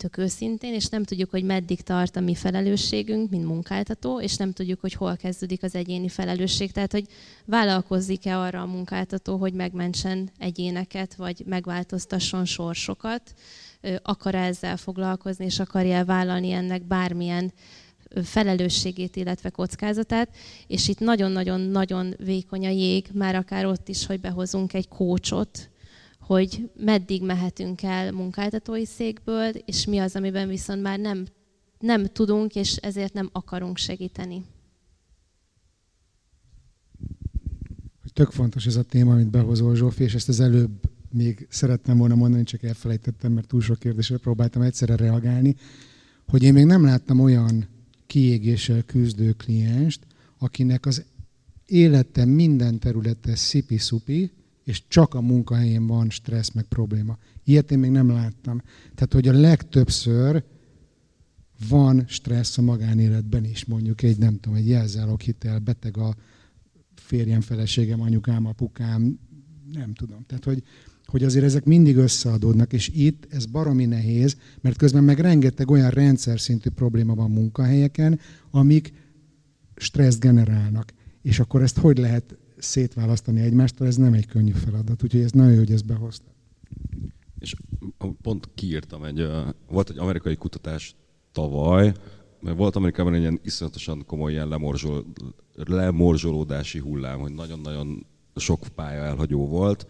tök 0.03 0.17
őszintén, 0.17 0.74
és 0.74 0.86
nem 0.86 1.03
tudjuk, 1.03 1.29
hogy 1.29 1.43
meddig 1.43 1.81
tart 1.81 2.15
a 2.15 2.19
mi 2.19 2.36
felelősségünk, 2.36 3.29
mint 3.29 3.45
munkáltató, 3.45 4.22
és 4.22 4.36
nem 4.36 4.51
tudjuk, 4.51 4.79
hogy 4.79 4.93
hol 4.93 5.15
kezdődik 5.15 5.63
az 5.63 5.75
egyéni 5.75 6.10
felelősség. 6.10 6.72
Tehát, 6.72 6.91
hogy 6.91 7.05
vállalkozzik-e 7.45 8.39
arra 8.39 8.62
a 8.62 8.65
munkáltató, 8.65 9.38
hogy 9.38 9.53
megmentsen 9.53 10.29
egyéneket, 10.38 11.15
vagy 11.15 11.43
megváltoztasson 11.45 12.45
sorsokat, 12.45 13.33
akar 14.01 14.36
ezzel 14.36 14.77
foglalkozni, 14.77 15.45
és 15.45 15.60
akarja 15.60 16.05
vállalni 16.05 16.51
ennek 16.51 16.83
bármilyen 16.88 17.53
felelősségét, 18.24 19.15
illetve 19.15 19.50
kockázatát, 19.50 20.29
és 20.67 20.88
itt 20.88 21.00
nagyon-nagyon-nagyon 21.00 22.15
vékony 22.17 22.65
a 22.65 22.69
jég, 22.69 23.07
már 23.13 23.36
akár 23.36 23.65
ott 23.65 23.88
is, 23.88 24.05
hogy 24.05 24.19
behozunk 24.19 24.74
egy 24.74 24.88
kócsot, 24.88 25.69
hogy 26.25 26.70
meddig 26.77 27.24
mehetünk 27.24 27.82
el 27.84 28.12
munkáltatói 28.12 28.86
székből, 28.86 29.50
és 29.65 29.86
mi 29.86 29.98
az, 29.98 30.15
amiben 30.15 30.48
viszont 30.48 30.82
már 30.82 31.00
nem, 31.00 31.25
nem 31.80 32.06
tudunk, 32.06 32.56
és 32.56 32.75
ezért 32.75 33.13
nem 33.13 33.30
akarunk 33.32 33.77
segíteni. 33.77 34.46
Tök 38.13 38.32
fontos 38.32 38.65
ez 38.65 38.75
a 38.75 38.84
téma, 38.84 39.13
amit 39.13 39.30
behozol 39.30 39.75
Zsófi, 39.75 40.03
és 40.03 40.13
ezt 40.13 40.30
az 40.30 40.39
előbb 40.39 40.92
még 41.10 41.48
szerettem 41.50 41.98
volna 41.98 42.15
mondani, 42.15 42.44
csak 42.44 42.63
elfelejtettem, 42.63 43.32
mert 43.32 43.48
túl 43.48 43.62
sok 43.62 43.80
kérdésre 43.80 44.18
próbáltam 44.18 44.62
egyszerre 44.62 44.96
reagálni, 44.96 45.56
hogy 46.27 46.44
én 46.44 46.53
még 46.53 46.65
nem 46.65 46.84
láttam 46.84 47.20
olyan 47.20 47.68
kiégéssel 48.08 48.84
küzdő 48.84 49.32
klienst, 49.32 50.00
akinek 50.38 50.86
az 50.86 51.06
élete 51.65 52.25
minden 52.25 52.80
területe 52.80 53.36
szipi-szupi, 53.36 54.32
és 54.63 54.88
csak 54.88 55.13
a 55.13 55.22
munkahelyén 55.22 55.88
van 55.88 56.10
stressz 56.10 56.51
meg 56.51 56.63
probléma. 56.63 57.17
Ilyet 57.43 57.72
én 57.72 57.79
még 57.79 57.91
nem 57.91 58.10
láttam. 58.10 58.62
Tehát, 58.96 59.13
hogy 59.13 59.27
a 59.27 59.39
legtöbbször 59.39 60.43
van 61.70 62.03
stressz 62.08 62.58
a 62.58 62.62
magánéletben 62.62 63.46
is, 63.46 63.65
mondjuk 63.65 64.01
egy, 64.01 64.17
nem 64.17 64.39
tudom, 64.39 64.58
egy 64.58 65.24
hitel, 65.24 65.60
beteg 65.60 65.98
a 65.98 66.15
férjem, 66.96 67.41
feleségem, 67.41 68.01
anyukám, 68.01 68.46
apukám, 68.46 69.20
nem 69.72 69.93
tudom. 69.93 70.24
Tehát, 70.27 70.43
hogy, 70.43 70.63
hogy 71.05 71.24
azért 71.24 71.46
ezek 71.46 71.65
mindig 71.65 71.96
összeadódnak, 71.96 72.74
és 72.74 72.89
itt 72.89 73.27
ez 73.29 73.46
baromi 73.46 73.86
nehéz, 73.86 74.38
mert 74.62 74.77
közben 74.77 75.03
meg 75.03 75.20
rengeteg 75.20 75.72
olyan 75.72 75.89
rendszer 75.89 76.39
szintű 76.39 76.70
probléma 76.70 77.15
van 77.15 77.32
munkahelyeken, 77.32 78.20
amik 78.51 78.93
stresszt 79.75 80.20
generálnak. 80.20 80.93
És 81.22 81.39
akkor 81.39 81.62
ezt 81.62 81.77
hogy 81.77 81.98
lehet 81.98 82.38
szétválasztani 82.63 83.41
egymástól, 83.41 83.88
ez 83.88 83.96
nem 83.96 84.13
egy 84.13 84.25
könnyű 84.25 84.51
feladat, 84.51 85.03
úgyhogy 85.03 85.22
ez 85.22 85.32
nagyon 85.32 85.51
jó, 85.51 85.58
hogy 85.58 85.72
ezt 85.72 85.86
behozta. 85.86 86.32
És 87.39 87.55
pont 88.22 88.50
kiírtam 88.55 89.03
egy, 89.03 89.27
volt 89.70 89.89
egy 89.89 89.98
amerikai 89.98 90.36
kutatás 90.36 90.96
tavaly, 91.32 91.93
mert 92.39 92.58
volt 92.58 92.75
Amerikában 92.75 93.13
egy 93.13 93.22
ilyen 93.22 93.39
iszonyatosan 93.43 94.05
komoly 94.05 94.32
ilyen 94.32 94.48
lemorzsol, 94.48 95.05
lemorzsolódási 95.55 96.79
hullám, 96.79 97.20
hogy 97.20 97.34
nagyon-nagyon 97.34 98.05
sok 98.36 98.67
pálya 98.75 99.03
elhagyó 99.03 99.48
volt, 99.48 99.88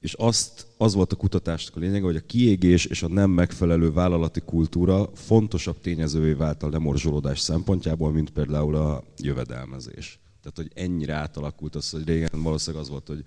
és 0.00 0.12
azt, 0.12 0.66
az 0.76 0.94
volt 0.94 1.12
a 1.12 1.16
kutatásnak 1.16 1.76
a 1.76 1.80
lényege, 1.80 2.04
hogy 2.04 2.16
a 2.16 2.26
kiégés 2.26 2.84
és 2.84 3.02
a 3.02 3.08
nem 3.08 3.30
megfelelő 3.30 3.92
vállalati 3.92 4.40
kultúra 4.40 5.10
fontosabb 5.14 5.80
tényezővé 5.80 6.32
vált 6.32 6.62
a 6.62 6.68
lemorzsolódás 6.68 7.40
szempontjából, 7.40 8.12
mint 8.12 8.30
például 8.30 8.74
a 8.74 9.04
jövedelmezés. 9.16 10.20
Tehát, 10.46 10.70
hogy 10.70 10.82
ennyire 10.84 11.14
átalakult 11.14 11.74
az, 11.74 11.90
hogy 11.90 12.04
régen 12.04 12.42
valószínűleg 12.42 12.84
az 12.84 12.90
volt, 12.90 13.06
hogy 13.06 13.24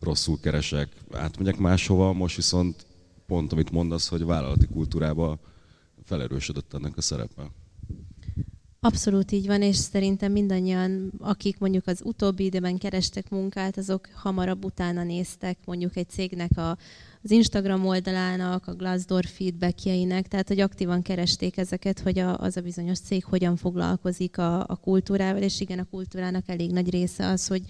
rosszul 0.00 0.40
keresek, 0.40 0.88
átmegyek 1.12 1.56
máshova, 1.56 2.12
most 2.12 2.36
viszont 2.36 2.86
pont, 3.26 3.52
amit 3.52 3.70
mondasz, 3.70 4.08
hogy 4.08 4.24
vállalati 4.24 4.66
kultúrába 4.66 5.38
felerősödött 6.04 6.74
ennek 6.74 6.96
a 6.96 7.00
szerepe. 7.00 7.50
Abszolút 8.82 9.32
így 9.32 9.46
van, 9.46 9.62
és 9.62 9.76
szerintem 9.76 10.32
mindannyian, 10.32 11.12
akik 11.18 11.58
mondjuk 11.58 11.86
az 11.86 12.00
utóbbi 12.04 12.44
időben 12.44 12.78
kerestek 12.78 13.28
munkát, 13.30 13.76
azok 13.76 14.08
hamarabb 14.14 14.64
utána 14.64 15.02
néztek 15.02 15.58
mondjuk 15.64 15.96
egy 15.96 16.08
cégnek 16.08 16.50
a, 16.56 16.70
az 17.22 17.30
Instagram 17.30 17.86
oldalának, 17.86 18.66
a 18.66 18.74
Glassdoor 18.74 19.24
feedbackjeinek, 19.24 20.28
tehát 20.28 20.48
hogy 20.48 20.60
aktívan 20.60 21.02
keresték 21.02 21.56
ezeket, 21.56 22.00
hogy 22.00 22.18
a, 22.18 22.38
az 22.38 22.56
a 22.56 22.60
bizonyos 22.60 22.98
cég 22.98 23.24
hogyan 23.24 23.56
foglalkozik 23.56 24.38
a, 24.38 24.60
a 24.60 24.76
kultúrával, 24.76 25.42
és 25.42 25.60
igen, 25.60 25.78
a 25.78 25.88
kultúrának 25.90 26.48
elég 26.48 26.72
nagy 26.72 26.90
része 26.90 27.26
az, 27.26 27.46
hogy, 27.46 27.62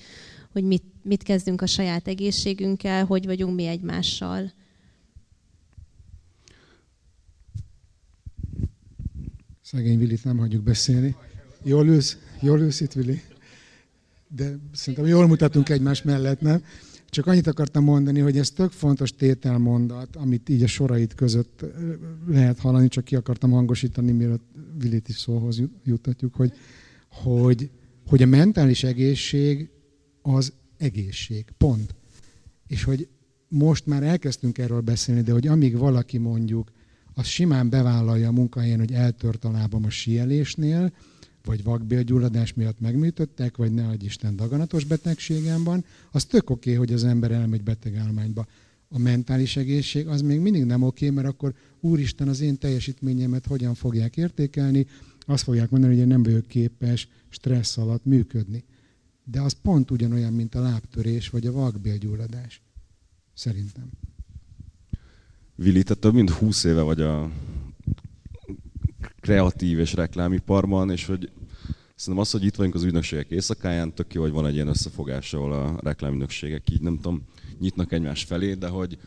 hogy 0.53 0.65
mit, 0.65 0.85
mit 1.03 1.23
kezdünk 1.23 1.63
a 1.63 1.67
saját 1.67 2.09
egészségünkkel, 2.09 3.05
hogy 3.05 3.27
vagyunk 3.27 3.55
mi 3.55 3.67
egymással. 3.67 4.53
Szegény 9.73 9.99
Vilit 9.99 10.25
nem 10.25 10.39
hagyjuk 10.39 10.63
beszélni. 10.63 11.17
Jól 11.63 11.87
ülsz? 11.87 12.17
Jól 12.41 12.61
ülsz 12.61 12.81
itt, 12.81 12.93
Vili? 12.93 13.21
De 14.29 14.59
szerintem 14.73 15.07
jól 15.07 15.27
mutatunk 15.27 15.69
egymás 15.69 16.03
mellett, 16.03 16.41
nem? 16.41 16.63
Csak 17.09 17.27
annyit 17.27 17.47
akartam 17.47 17.85
mondani, 17.85 18.21
hogy 18.21 18.39
ez 18.39 18.51
tök 18.51 18.71
fontos 18.71 19.13
tételmondat, 19.13 20.17
amit 20.17 20.49
így 20.49 20.63
a 20.63 20.67
sorait 20.67 21.15
között 21.15 21.65
lehet 22.27 22.59
hallani, 22.59 22.89
csak 22.89 23.05
ki 23.05 23.17
akartam 23.17 23.51
hangosítani, 23.51 24.13
mielőtt 24.13 24.45
Vilit 24.79 25.09
is 25.09 25.17
szóhoz 25.17 25.63
juttatjuk, 25.85 26.35
hogy, 26.35 26.53
hogy, 27.09 27.71
hogy 28.07 28.23
a 28.23 28.27
mentális 28.27 28.85
egészség 28.85 29.71
az 30.23 30.53
egészség. 30.77 31.45
Pont. 31.59 31.95
És 32.67 32.85
hogy 32.85 33.09
most 33.49 33.87
már 33.87 34.03
elkezdtünk 34.03 34.59
erről 34.59 34.81
beszélni, 34.81 35.23
de 35.23 35.33
hogy 35.33 35.47
amíg 35.47 35.77
valaki 35.77 36.19
mondjuk 36.19 36.71
az 37.21 37.27
simán 37.27 37.69
bevállalja 37.69 38.29
a 38.29 38.33
munkahelyen, 38.33 38.79
hogy 38.79 38.93
eltört 38.93 39.45
a 39.45 39.51
lábam 39.51 39.85
a 39.85 39.91
sielésnél, 39.91 40.93
vagy 41.45 41.63
vakbélgyulladás 41.63 42.55
miatt 42.55 42.81
megműtöttek, 42.81 43.57
vagy 43.57 43.73
ne 43.73 43.89
adj 43.89 44.05
Isten 44.05 44.37
daganatos 44.37 44.85
betegségem 44.85 45.65
van, 45.65 45.85
az 46.11 46.25
tök 46.25 46.51
oké, 46.51 46.71
okay, 46.71 46.75
hogy 46.75 46.93
az 46.93 47.05
ember 47.05 47.31
elmegy 47.31 47.63
betegállományba. 47.63 48.47
A 48.89 48.99
mentális 48.99 49.57
egészség 49.57 50.07
az 50.07 50.23
még 50.23 50.41
mindig 50.41 50.65
nem 50.65 50.83
oké, 50.83 51.05
okay, 51.05 51.17
mert 51.17 51.29
akkor 51.29 51.55
úristen 51.81 52.29
az 52.29 52.41
én 52.41 52.59
teljesítményemet 52.59 53.47
hogyan 53.47 53.75
fogják 53.75 54.17
értékelni, 54.17 54.87
azt 55.21 55.43
fogják 55.43 55.71
mondani, 55.71 55.93
hogy 55.93 56.03
én 56.03 56.09
nem 56.09 56.23
vagyok 56.23 56.47
képes 56.47 57.09
stressz 57.29 57.77
alatt 57.77 58.05
működni. 58.05 58.65
De 59.25 59.41
az 59.41 59.53
pont 59.63 59.91
ugyanolyan, 59.91 60.33
mint 60.33 60.55
a 60.55 60.61
lábtörés 60.61 61.29
vagy 61.29 61.47
a 61.47 61.53
vakbélgyulladás. 61.53 62.63
Szerintem. 63.35 64.10
Vili, 65.63 65.83
te 65.83 65.95
több 65.95 66.15
mint 66.15 66.31
20 66.31 66.65
éve 66.65 66.83
vagy 66.83 67.01
a 67.01 67.31
kreatív 69.21 69.79
és 69.79 69.93
reklámiparban, 69.93 70.91
és 70.91 71.07
hogy 71.07 71.31
szerintem 71.95 72.23
az, 72.23 72.31
hogy 72.31 72.45
itt 72.45 72.55
vagyunk 72.55 72.75
az 72.75 72.83
ügynökségek 72.83 73.31
éjszakáján, 73.31 73.95
tök 73.95 74.15
jó, 74.15 74.23
hogy 74.23 74.31
van 74.31 74.47
egy 74.47 74.55
ilyen 74.55 74.69
összefogás, 74.69 75.35
ahol 75.35 75.53
a 75.53 75.79
reklámügynökségek 75.83 76.71
így 76.71 76.81
nem 76.81 76.97
tudom, 76.97 77.27
nyitnak 77.59 77.93
egymás 77.93 78.25
felé, 78.25 78.55
de 78.55 78.69
hogy 78.69 78.99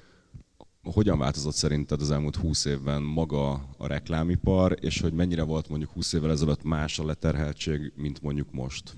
hogyan 0.83 1.17
változott 1.17 1.55
szerinted 1.55 2.01
az 2.01 2.12
elmúlt 2.12 2.36
20 2.36 2.65
évben 2.65 3.01
maga 3.01 3.51
a 3.77 3.88
reklámipar, 3.88 4.77
és 4.81 5.00
hogy 5.00 5.13
mennyire 5.13 5.43
volt 5.43 5.69
mondjuk 5.69 5.91
20 5.91 6.13
évvel 6.13 6.31
ezelőtt 6.31 6.63
más 6.63 7.00
a 7.00 7.05
leterheltség, 7.05 7.93
mint 7.95 8.22
mondjuk 8.22 8.51
most? 8.51 8.95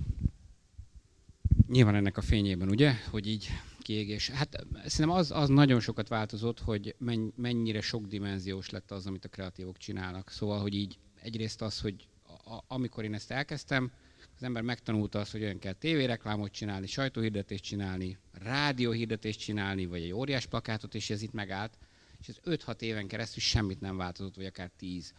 Nyilván 1.68 1.96
ennek 1.96 2.18
a 2.18 2.22
fényében, 2.22 2.70
ugye, 2.70 2.94
hogy 3.12 3.28
így 3.28 3.48
kiégés. 3.86 4.30
Hát 4.30 4.66
szerintem 4.86 5.10
az, 5.10 5.32
az 5.32 5.50
nagyon 5.50 5.80
sokat 5.80 6.08
változott, 6.08 6.60
hogy 6.60 6.96
mennyire 7.36 7.82
sokdimenziós 7.82 8.70
lett 8.70 8.92
az, 8.92 9.08
amit 9.08 9.26
a 9.26 9.30
kreatívok 9.30 9.78
csinálnak. 9.78 10.30
Szóval, 10.30 10.60
hogy 10.60 10.74
így 10.74 10.98
egyrészt 11.22 11.62
az, 11.62 11.82
hogy 11.82 12.08
a, 12.28 12.60
amikor 12.68 13.04
én 13.04 13.14
ezt 13.14 13.32
elkezdtem, 13.32 13.92
az 14.36 14.44
ember 14.44 14.62
megtanulta 14.62 15.20
azt, 15.20 15.32
hogy 15.32 15.42
olyan 15.42 15.60
kell 15.60 15.74
tévéreklámot 15.74 16.52
csinálni, 16.52 16.88
sajtóhirdetést 16.88 17.64
csinálni, 17.64 18.18
rádióhirdetést 18.32 19.40
csinálni, 19.40 19.86
vagy 19.86 20.02
egy 20.02 20.12
óriás 20.12 20.46
plakátot, 20.46 20.96
és 20.96 21.10
ez 21.10 21.22
itt 21.22 21.34
megállt. 21.34 21.78
És 22.20 22.28
ez 22.28 22.38
5-6 22.46 22.82
éven 22.82 23.08
keresztül 23.08 23.42
semmit 23.42 23.82
nem 23.82 23.98
változott, 23.98 24.36
vagy 24.36 24.46
akár 24.46 24.72
10. 24.78 25.14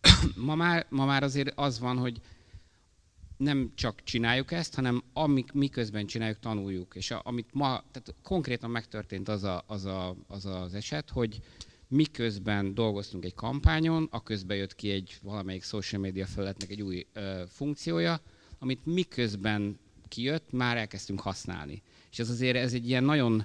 ma, 0.46 0.54
már, 0.54 0.86
ma 0.88 1.04
már 1.04 1.22
azért 1.22 1.52
az 1.54 1.78
van, 1.78 1.96
hogy 1.98 2.20
nem 3.38 3.72
csak 3.74 4.02
csináljuk 4.02 4.52
ezt, 4.52 4.74
hanem 4.74 5.02
amik 5.12 5.52
miközben 5.52 6.06
csináljuk, 6.06 6.38
tanuljuk. 6.38 6.94
És 6.94 7.10
a, 7.10 7.20
amit 7.24 7.48
ma, 7.52 7.66
tehát 7.90 8.14
konkrétan 8.22 8.70
megtörtént 8.70 9.28
az, 9.28 9.44
a, 9.44 9.64
az, 9.66 9.84
a, 9.84 10.16
az 10.26 10.46
az 10.46 10.74
eset, 10.74 11.10
hogy 11.10 11.40
miközben 11.88 12.74
dolgoztunk 12.74 13.24
egy 13.24 13.34
kampányon, 13.34 14.08
a 14.10 14.22
közben 14.22 14.56
jött 14.56 14.74
ki 14.74 14.90
egy 14.90 15.18
valamelyik 15.22 15.62
social 15.62 16.00
media 16.00 16.26
felületnek 16.26 16.70
egy 16.70 16.82
új 16.82 17.06
ö, 17.12 17.42
funkciója, 17.48 18.20
amit 18.58 18.86
miközben 18.86 19.78
kijött, 20.08 20.52
már 20.52 20.76
elkezdtünk 20.76 21.20
használni. 21.20 21.82
És 22.10 22.18
ez 22.18 22.30
azért 22.30 22.56
ez 22.56 22.72
egy 22.72 22.88
ilyen 22.88 23.04
nagyon, 23.04 23.44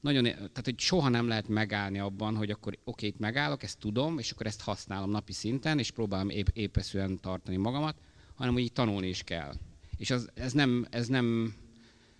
nagyon, 0.00 0.22
tehát 0.24 0.64
hogy 0.64 0.78
soha 0.78 1.08
nem 1.08 1.28
lehet 1.28 1.48
megállni 1.48 1.98
abban, 1.98 2.36
hogy 2.36 2.50
akkor 2.50 2.78
oké, 2.84 3.06
itt 3.06 3.18
megállok, 3.18 3.62
ezt 3.62 3.78
tudom, 3.78 4.18
és 4.18 4.30
akkor 4.30 4.46
ezt 4.46 4.62
használom 4.62 5.10
napi 5.10 5.32
szinten, 5.32 5.78
és 5.78 5.90
próbálom 5.90 6.28
épp, 6.28 6.46
épeszűen 6.52 7.20
tartani 7.20 7.56
magamat, 7.56 7.96
hanem 8.38 8.52
hogy 8.52 8.62
így 8.62 8.72
tanulni 8.72 9.08
is 9.08 9.22
kell. 9.22 9.54
És 9.96 10.10
az, 10.10 10.28
ez, 10.34 10.52
nem, 10.52 10.86
ez, 10.90 11.06
nem, 11.06 11.54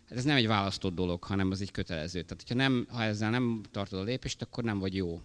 ez 0.09 0.25
nem 0.25 0.37
egy 0.37 0.47
választott 0.47 0.95
dolog, 0.95 1.25
hanem 1.25 1.51
az 1.51 1.61
egy 1.61 1.71
kötelező. 1.71 2.23
Tehát, 2.23 2.43
hogyha 2.47 2.69
nem, 2.69 2.87
ha 2.91 3.03
ezzel 3.03 3.31
nem 3.31 3.61
tartod 3.71 3.99
a 4.01 4.03
lépést, 4.03 4.43
akkor 4.43 4.65
nem 4.65 4.79
vagy 4.79 4.95
jó. 4.95 5.21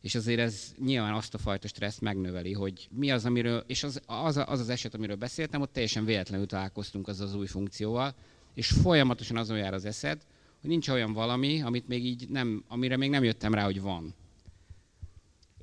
És 0.00 0.14
azért 0.14 0.40
ez 0.40 0.74
nyilván 0.78 1.14
azt 1.14 1.34
a 1.34 1.38
fajta 1.38 1.68
stresszt 1.68 2.00
megnöveli, 2.00 2.52
hogy 2.52 2.88
mi 2.90 3.10
az, 3.10 3.24
amiről, 3.24 3.64
és 3.66 3.82
az 3.82 4.00
az, 4.06 4.36
az, 4.36 4.60
az 4.60 4.68
eset, 4.68 4.94
amiről 4.94 5.16
beszéltem, 5.16 5.60
ott 5.60 5.72
teljesen 5.72 6.04
véletlenül 6.04 6.46
találkoztunk 6.46 7.08
az 7.08 7.20
az 7.20 7.34
új 7.34 7.46
funkcióval, 7.46 8.14
és 8.54 8.68
folyamatosan 8.68 9.36
azon 9.36 9.56
jár 9.56 9.74
az 9.74 9.84
eszed, 9.84 10.26
hogy 10.60 10.70
nincs 10.70 10.88
olyan 10.88 11.12
valami, 11.12 11.62
amit 11.62 11.88
még 11.88 12.04
így 12.04 12.28
nem, 12.28 12.64
amire 12.68 12.96
még 12.96 13.10
nem 13.10 13.24
jöttem 13.24 13.54
rá, 13.54 13.64
hogy 13.64 13.80
van. 13.80 14.14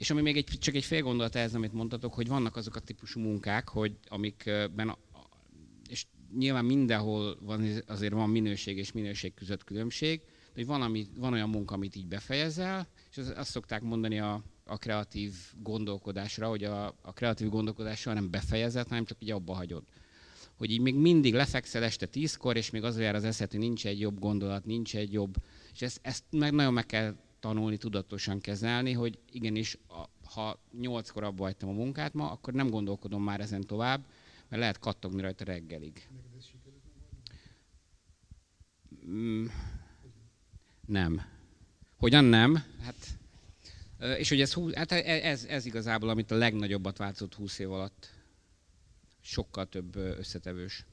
És 0.01 0.09
ami 0.09 0.21
még 0.21 0.37
egy, 0.37 0.45
csak 0.59 0.75
egy 0.75 0.83
fél 0.83 1.01
gondolat 1.01 1.35
ehhez, 1.35 1.55
amit 1.55 1.73
mondtatok, 1.73 2.13
hogy 2.13 2.27
vannak 2.27 2.55
azok 2.55 2.75
a 2.75 2.79
típusú 2.79 3.19
munkák, 3.19 3.69
hogy 3.69 3.97
amikben, 4.07 4.95
és 5.89 6.05
nyilván 6.37 6.65
mindenhol 6.65 7.37
van, 7.41 7.65
azért 7.87 8.13
van 8.13 8.29
minőség 8.29 8.77
és 8.77 8.91
minőség 8.91 9.33
között 9.33 9.63
különbség, 9.63 10.19
de 10.19 10.51
hogy 10.55 10.65
van, 10.65 10.81
ami, 10.81 11.07
van 11.15 11.33
olyan 11.33 11.49
munka, 11.49 11.73
amit 11.73 11.95
így 11.95 12.07
befejezel, 12.07 12.87
és 13.11 13.17
az, 13.17 13.33
azt 13.35 13.49
szokták 13.49 13.81
mondani 13.81 14.19
a, 14.19 14.43
a 14.65 14.77
kreatív 14.77 15.33
gondolkodásra, 15.61 16.47
hogy 16.47 16.63
a, 16.63 16.85
a 17.01 17.13
kreatív 17.13 17.49
gondolkodásra 17.49 18.13
nem 18.13 18.31
befejezett, 18.31 18.87
hanem 18.87 19.05
csak 19.05 19.17
így 19.19 19.31
abba 19.31 19.53
hagyod. 19.53 19.83
Hogy 20.57 20.71
így 20.71 20.81
még 20.81 20.95
mindig 20.95 21.33
lefekszel 21.33 21.83
este 21.83 22.05
tízkor, 22.05 22.57
és 22.57 22.69
még 22.69 22.83
az 22.83 22.99
jár 22.99 23.15
az 23.15 23.23
eszed, 23.23 23.51
hogy 23.51 23.59
nincs 23.59 23.85
egy 23.85 23.99
jobb 23.99 24.19
gondolat, 24.19 24.65
nincs 24.65 24.95
egy 24.95 25.13
jobb, 25.13 25.35
és 25.73 25.81
ezt, 25.81 25.99
ezt 26.01 26.23
meg 26.29 26.53
nagyon 26.53 26.73
meg 26.73 26.85
kell 26.85 27.15
tanulni, 27.41 27.77
tudatosan 27.77 28.39
kezelni, 28.39 28.91
hogy 28.91 29.19
igenis, 29.31 29.77
ha 30.33 30.59
nyolckor 30.79 31.23
abba 31.23 31.43
hagytam 31.43 31.69
a 31.69 31.73
munkát 31.73 32.13
ma, 32.13 32.31
akkor 32.31 32.53
nem 32.53 32.69
gondolkodom 32.69 33.23
már 33.23 33.39
ezen 33.39 33.61
tovább, 33.61 34.05
mert 34.49 34.61
lehet 34.61 34.79
kattogni 34.79 35.21
rajta 35.21 35.43
reggelig. 35.43 36.07
Mm, 39.05 39.45
nem. 40.85 41.21
Hogyan 41.97 42.23
nem? 42.23 42.63
Hát, 42.81 43.19
és 44.17 44.29
hogy 44.29 44.41
ez, 44.41 44.53
hát 44.73 44.91
ez, 44.91 45.43
ez 45.43 45.65
igazából, 45.65 46.09
amit 46.09 46.31
a 46.31 46.35
legnagyobbat 46.35 46.97
változott 46.97 47.35
20 47.35 47.59
év 47.59 47.71
alatt 47.71 48.09
sokkal 49.21 49.69
több 49.69 49.95
összetevős. 49.95 50.85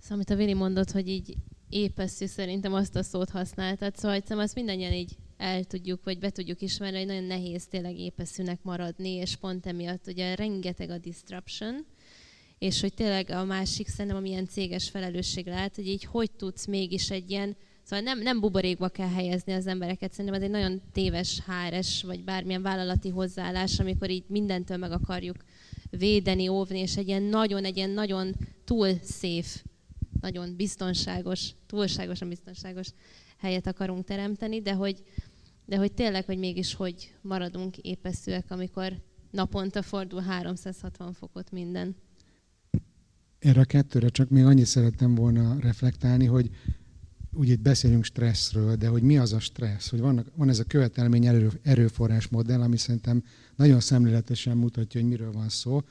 Szóval, 0.00 0.16
amit 0.16 0.30
a 0.30 0.36
Vili 0.36 0.54
mondott, 0.54 0.90
hogy 0.90 1.08
így 1.08 1.36
épeszű, 1.68 2.26
szerintem 2.26 2.74
azt 2.74 2.96
a 2.96 3.02
szót 3.02 3.30
használtad, 3.30 3.96
szóval 3.96 4.20
hiszem, 4.20 4.38
azt 4.38 4.54
mindannyian 4.54 4.92
így 4.92 5.16
el 5.36 5.64
tudjuk, 5.64 6.04
vagy 6.04 6.18
be 6.18 6.30
tudjuk 6.30 6.60
ismerni, 6.60 6.98
hogy 6.98 7.06
nagyon 7.06 7.24
nehéz 7.24 7.66
tényleg 7.66 7.98
épeszűnek 7.98 8.58
maradni, 8.62 9.10
és 9.10 9.36
pont 9.36 9.66
emiatt 9.66 10.06
ugye 10.06 10.34
rengeteg 10.34 10.90
a 10.90 10.98
disruption, 10.98 11.86
és 12.58 12.80
hogy 12.80 12.94
tényleg 12.94 13.30
a 13.30 13.44
másik 13.44 13.88
szerintem, 13.88 14.16
amilyen 14.16 14.46
céges 14.46 14.90
felelősség 14.90 15.46
lehet, 15.46 15.74
hogy 15.74 15.86
így 15.86 16.04
hogy 16.04 16.30
tudsz 16.30 16.66
mégis 16.66 17.10
egy 17.10 17.30
ilyen, 17.30 17.56
szóval 17.82 18.04
nem, 18.04 18.18
nem 18.18 18.40
buborékba 18.40 18.88
kell 18.88 19.10
helyezni 19.10 19.52
az 19.52 19.66
embereket, 19.66 20.12
szerintem 20.12 20.34
ez 20.34 20.42
egy 20.42 20.50
nagyon 20.50 20.82
téves 20.92 21.42
HRS, 21.46 22.02
vagy 22.02 22.24
bármilyen 22.24 22.62
vállalati 22.62 23.08
hozzáállás, 23.08 23.78
amikor 23.78 24.10
így 24.10 24.24
mindentől 24.26 24.76
meg 24.76 24.92
akarjuk 24.92 25.36
védeni, 25.90 26.48
óvni, 26.48 26.78
és 26.78 26.96
egy 26.96 27.08
ilyen 27.08 27.22
nagyon, 27.22 27.64
egy 27.64 27.76
ilyen 27.76 27.90
nagyon 27.90 28.34
túl 28.64 28.88
safe, 29.04 29.60
nagyon 30.20 30.56
biztonságos, 30.56 31.50
túlságosan 31.66 32.28
biztonságos 32.28 32.88
helyet 33.38 33.66
akarunk 33.66 34.04
teremteni, 34.04 34.60
de 34.60 34.74
hogy, 34.74 35.02
de 35.64 35.76
hogy 35.76 35.92
tényleg, 35.92 36.24
hogy 36.24 36.38
mégis 36.38 36.74
hogy 36.74 37.14
maradunk 37.20 37.76
épeszűek, 37.76 38.44
amikor 38.48 39.02
naponta 39.30 39.82
fordul 39.82 40.20
360 40.20 41.12
fokot 41.12 41.50
minden. 41.50 41.96
Erre 43.38 43.60
a 43.60 43.64
kettőre 43.64 44.08
csak 44.08 44.28
még 44.28 44.44
annyit 44.44 44.66
szerettem 44.66 45.14
volna 45.14 45.56
reflektálni, 45.60 46.26
hogy 46.26 46.50
úgy 47.32 47.48
itt 47.48 47.60
beszélünk 47.60 48.04
stresszről, 48.04 48.76
de 48.76 48.88
hogy 48.88 49.02
mi 49.02 49.18
az 49.18 49.32
a 49.32 49.40
stressz, 49.40 49.90
hogy 49.90 50.00
vannak, 50.00 50.26
van 50.36 50.48
ez 50.48 50.58
a 50.58 50.64
követelmény 50.64 51.26
erő, 51.26 51.50
erőforrás 51.62 52.28
modell, 52.28 52.60
ami 52.60 52.76
szerintem 52.76 53.22
nagyon 53.56 53.80
szemléletesen 53.80 54.56
mutatja, 54.56 55.00
hogy 55.00 55.08
miről 55.08 55.32
van 55.32 55.48
szó, 55.48 55.82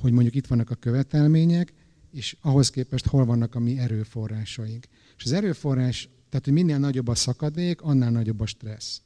hogy 0.00 0.12
mondjuk 0.12 0.34
itt 0.34 0.46
vannak 0.46 0.70
a 0.70 0.74
követelmények, 0.74 1.72
és 2.16 2.36
ahhoz 2.40 2.70
képest 2.70 3.06
hol 3.06 3.24
vannak 3.24 3.54
a 3.54 3.58
mi 3.58 3.78
erőforrásaink. 3.78 4.86
És 5.16 5.24
az 5.24 5.32
erőforrás, 5.32 6.08
tehát 6.28 6.44
hogy 6.44 6.54
minél 6.54 6.78
nagyobb 6.78 7.08
a 7.08 7.14
szakadék, 7.14 7.80
annál 7.80 8.10
nagyobb 8.10 8.40
a 8.40 8.46
stressz. 8.46 9.00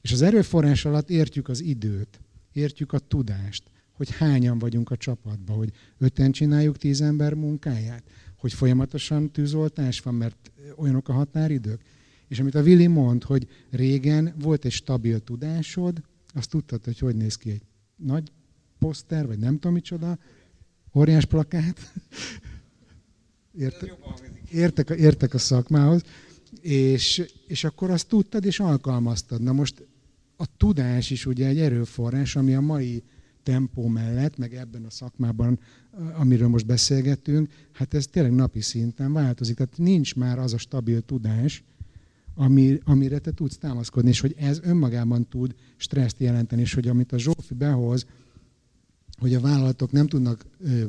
És 0.00 0.12
az 0.12 0.22
erőforrás 0.22 0.84
alatt 0.84 1.10
értjük 1.10 1.48
az 1.48 1.60
időt, 1.60 2.20
értjük 2.52 2.92
a 2.92 2.98
tudást, 2.98 3.62
hogy 3.92 4.10
hányan 4.10 4.58
vagyunk 4.58 4.90
a 4.90 4.96
csapatban, 4.96 5.56
hogy 5.56 5.72
öten 5.98 6.32
csináljuk 6.32 6.76
tíz 6.76 7.00
ember 7.00 7.34
munkáját, 7.34 8.04
hogy 8.36 8.52
folyamatosan 8.52 9.30
tűzoltás 9.30 10.00
van, 10.00 10.14
mert 10.14 10.52
olyanok 10.76 11.08
a 11.08 11.12
határidők. 11.12 11.82
És 12.28 12.40
amit 12.40 12.54
a 12.54 12.62
Willi 12.62 12.86
mond, 12.86 13.22
hogy 13.22 13.48
régen 13.70 14.34
volt 14.38 14.64
egy 14.64 14.72
stabil 14.72 15.20
tudásod, 15.20 16.02
azt 16.34 16.50
tudtad, 16.50 16.84
hogy 16.84 16.98
hogy 16.98 17.16
néz 17.16 17.36
ki 17.36 17.50
egy 17.50 17.62
nagy 17.96 18.32
poszter, 18.78 19.26
vagy 19.26 19.38
nem 19.38 19.54
tudom 19.54 19.72
micsoda, 19.72 20.18
óriás 20.94 21.24
plakát. 21.24 21.92
Érte, 23.58 23.98
értek, 24.50 24.88
értek 24.88 25.34
a 25.34 25.38
szakmához. 25.38 26.02
És, 26.60 27.22
és 27.46 27.64
akkor 27.64 27.90
azt 27.90 28.08
tudtad, 28.08 28.44
és 28.44 28.60
alkalmaztad. 28.60 29.42
Na 29.42 29.52
most 29.52 29.86
a 30.36 30.56
tudás 30.56 31.10
is 31.10 31.26
ugye 31.26 31.46
egy 31.46 31.58
erőforrás, 31.58 32.36
ami 32.36 32.54
a 32.54 32.60
mai 32.60 33.02
tempó 33.42 33.86
mellett, 33.86 34.36
meg 34.36 34.54
ebben 34.54 34.84
a 34.84 34.90
szakmában, 34.90 35.58
amiről 36.18 36.48
most 36.48 36.66
beszélgetünk, 36.66 37.48
hát 37.72 37.94
ez 37.94 38.06
tényleg 38.06 38.32
napi 38.32 38.60
szinten 38.60 39.12
változik. 39.12 39.56
Tehát 39.56 39.78
nincs 39.78 40.14
már 40.14 40.38
az 40.38 40.52
a 40.52 40.58
stabil 40.58 41.00
tudás, 41.00 41.64
ami, 42.34 42.78
amire 42.84 43.18
te 43.18 43.30
tudsz 43.32 43.58
támaszkodni, 43.58 44.08
és 44.08 44.20
hogy 44.20 44.34
ez 44.38 44.60
önmagában 44.62 45.28
tud 45.28 45.54
stresszt 45.76 46.18
jelenteni, 46.18 46.60
és 46.60 46.74
hogy 46.74 46.88
amit 46.88 47.12
a 47.12 47.18
Zsófi 47.18 47.54
behoz, 47.54 48.06
hogy 49.20 49.34
a 49.34 49.40
vállalatok 49.40 49.92
nem 49.92 50.06
tudnak 50.06 50.46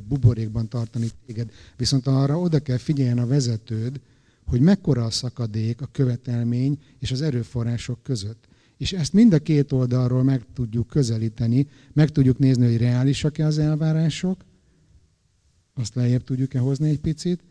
buborékban 0.08 0.68
tartani 0.68 1.08
téged, 1.26 1.52
viszont 1.78 2.08
arra 2.08 2.40
oda 2.40 2.60
kell 2.60 2.78
figyeljen 2.78 3.18
a 3.18 3.28
vezetőd, 3.28 4.00
hogy 4.46 4.62
mekkora 4.62 5.06
a 5.06 5.10
szakadék 5.10 5.82
a 5.82 5.90
követelmény 5.92 6.78
és 7.00 7.12
az 7.12 7.22
erőforrások 7.22 8.04
között. 8.04 8.48
És 8.78 8.94
ezt 8.94 9.14
mind 9.14 9.34
a 9.34 9.40
két 9.40 9.72
oldalról 9.72 10.24
meg 10.24 10.46
tudjuk 10.54 10.88
közelíteni, 10.88 11.68
meg 11.94 12.10
tudjuk 12.10 12.38
nézni, 12.38 12.66
hogy 12.66 12.78
reálisak-e 12.78 13.46
az 13.46 13.58
elvárások, 13.58 14.46
azt 15.74 15.96
lejjebb 15.96 16.24
tudjuk-e 16.24 16.60
hozni 16.60 16.90
egy 16.90 17.00
picit, 17.00 17.44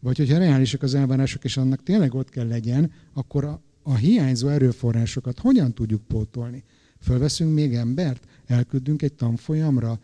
vagy 0.00 0.16
hogyha 0.16 0.38
reálisak 0.38 0.82
az 0.82 0.94
elvárások, 0.94 1.44
és 1.44 1.56
annak 1.56 1.82
tényleg 1.82 2.14
ott 2.14 2.28
kell 2.28 2.46
legyen, 2.46 2.92
akkor 3.12 3.44
a, 3.44 3.62
a 3.82 3.94
hiányzó 3.94 4.48
erőforrásokat 4.48 5.38
hogyan 5.38 5.72
tudjuk 5.72 6.02
pótolni? 6.02 6.64
Fölveszünk 7.00 7.54
még 7.54 7.74
embert, 7.74 8.26
elküldünk 8.46 9.02
egy 9.02 9.12
tanfolyamra, 9.12 10.00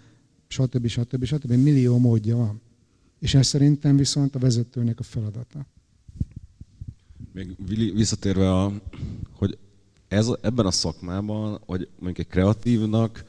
stb. 0.50 0.86
stb. 0.86 1.24
stb. 1.24 1.52
Millió 1.52 1.98
módja 1.98 2.36
van. 2.36 2.60
És 3.18 3.34
ez 3.34 3.46
szerintem 3.46 3.96
viszont 3.96 4.34
a 4.34 4.38
vezetőnek 4.38 4.98
a 4.98 5.02
feladata. 5.02 5.66
Még 7.32 7.56
visszatérve, 7.94 8.52
a, 8.52 8.72
hogy 9.32 9.58
ez, 10.08 10.28
ebben 10.40 10.66
a 10.66 10.70
szakmában, 10.70 11.60
hogy 11.66 11.88
mondjuk 11.98 12.18
egy 12.18 12.32
kreatívnak 12.32 13.24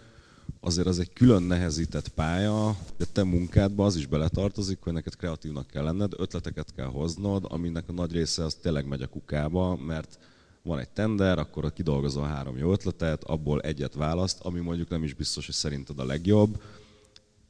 azért 0.59 0.87
az 0.87 0.99
egy 0.99 1.13
külön 1.13 1.43
nehezített 1.43 2.07
pálya, 2.07 2.63
hogy 2.65 3.07
a 3.09 3.11
te 3.11 3.23
munkádba 3.23 3.85
az 3.85 3.95
is 3.95 4.05
beletartozik, 4.05 4.77
hogy 4.81 4.93
neked 4.93 5.15
kreatívnak 5.15 5.67
kell 5.67 5.83
lenned, 5.83 6.13
ötleteket 6.17 6.73
kell 6.75 6.85
hoznod, 6.85 7.45
aminek 7.47 7.89
a 7.89 7.91
nagy 7.91 8.11
része 8.11 8.43
az 8.43 8.53
tényleg 8.53 8.87
megy 8.87 9.01
a 9.01 9.07
kukába, 9.07 9.75
mert 9.75 10.19
van 10.63 10.79
egy 10.79 10.89
tender, 10.89 11.39
akkor 11.39 11.73
kidolgozol 11.73 12.27
három 12.27 12.57
jó 12.57 12.71
ötletet, 12.71 13.23
abból 13.23 13.61
egyet 13.61 13.93
választ, 13.93 14.39
ami 14.41 14.59
mondjuk 14.59 14.89
nem 14.89 15.03
is 15.03 15.13
biztos, 15.13 15.45
hogy 15.45 15.55
szerinted 15.55 15.99
a 15.99 16.05
legjobb, 16.05 16.61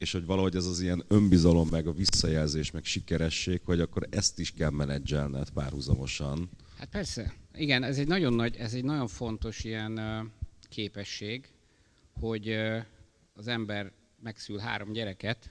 és 0.02 0.12
hogy 0.12 0.24
valahogy 0.24 0.56
ez 0.56 0.66
az 0.66 0.80
ilyen 0.80 1.04
önbizalom, 1.08 1.68
meg 1.70 1.86
a 1.86 1.92
visszajelzés, 1.92 2.70
meg 2.70 2.84
sikeresség, 2.84 3.60
hogy 3.64 3.80
akkor 3.80 4.06
ezt 4.10 4.38
is 4.38 4.52
kell 4.52 4.70
menedzselned 4.70 5.50
párhuzamosan. 5.50 6.50
Hát 6.78 6.88
persze, 6.88 7.34
igen, 7.54 7.82
ez 7.82 7.98
egy 7.98 8.06
nagyon 8.06 8.34
nagy, 8.34 8.56
ez 8.56 8.74
egy 8.74 8.84
nagyon 8.84 9.08
fontos 9.08 9.64
ilyen 9.64 10.00
képesség, 10.68 11.48
hogy 12.12 12.48
az 13.34 13.46
ember 13.46 13.92
megszül 14.22 14.58
három 14.58 14.92
gyereket, 14.92 15.50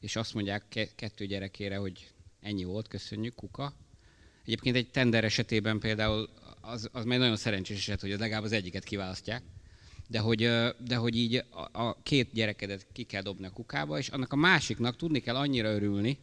és 0.00 0.16
azt 0.16 0.34
mondják 0.34 0.92
kettő 0.94 1.26
gyerekére, 1.26 1.76
hogy 1.76 2.12
ennyi 2.40 2.64
volt, 2.64 2.88
köszönjük, 2.88 3.34
kuka. 3.34 3.74
Egyébként 4.44 4.76
egy 4.76 4.90
tender 4.90 5.24
esetében 5.24 5.78
például 5.78 6.28
az, 6.60 6.88
az 6.92 7.04
már 7.04 7.18
nagyon 7.18 7.36
szerencsés 7.36 7.76
eset, 7.76 8.00
hogy 8.00 8.10
legalább 8.10 8.42
az 8.42 8.52
egyiket 8.52 8.84
kiválasztják. 8.84 9.42
De 10.12 10.18
hogy, 10.18 10.40
de 10.84 10.96
hogy 10.96 11.16
így 11.16 11.44
a, 11.50 11.68
a 11.72 11.96
két 12.02 12.32
gyerekedet 12.32 12.86
ki 12.92 13.02
kell 13.02 13.22
dobni 13.22 13.46
a 13.46 13.50
kukába, 13.50 13.98
és 13.98 14.08
annak 14.08 14.32
a 14.32 14.36
másiknak 14.36 14.96
tudni 14.96 15.20
kell 15.20 15.36
annyira 15.36 15.74
örülni, 15.74 16.18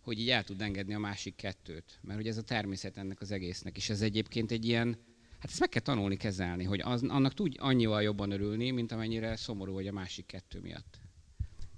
hogy 0.00 0.20
így 0.20 0.30
el 0.30 0.44
tud 0.44 0.60
engedni 0.60 0.94
a 0.94 0.98
másik 0.98 1.36
kettőt. 1.36 1.98
Mert 2.02 2.18
hogy 2.18 2.28
ez 2.28 2.36
a 2.36 2.42
természet 2.42 2.96
ennek 2.96 3.20
az 3.20 3.30
egésznek. 3.30 3.76
És 3.76 3.90
ez 3.90 4.00
egyébként 4.00 4.50
egy 4.50 4.64
ilyen, 4.64 4.96
hát 5.38 5.50
ezt 5.50 5.60
meg 5.60 5.68
kell 5.68 5.82
tanulni 5.82 6.16
kezelni, 6.16 6.64
hogy 6.64 6.80
az, 6.80 7.02
annak 7.02 7.34
tudj 7.34 7.56
annyival 7.58 8.02
jobban 8.02 8.30
örülni, 8.30 8.70
mint 8.70 8.92
amennyire 8.92 9.36
szomorú 9.36 9.72
vagy 9.72 9.86
a 9.86 9.92
másik 9.92 10.26
kettő 10.26 10.60
miatt. 10.60 10.98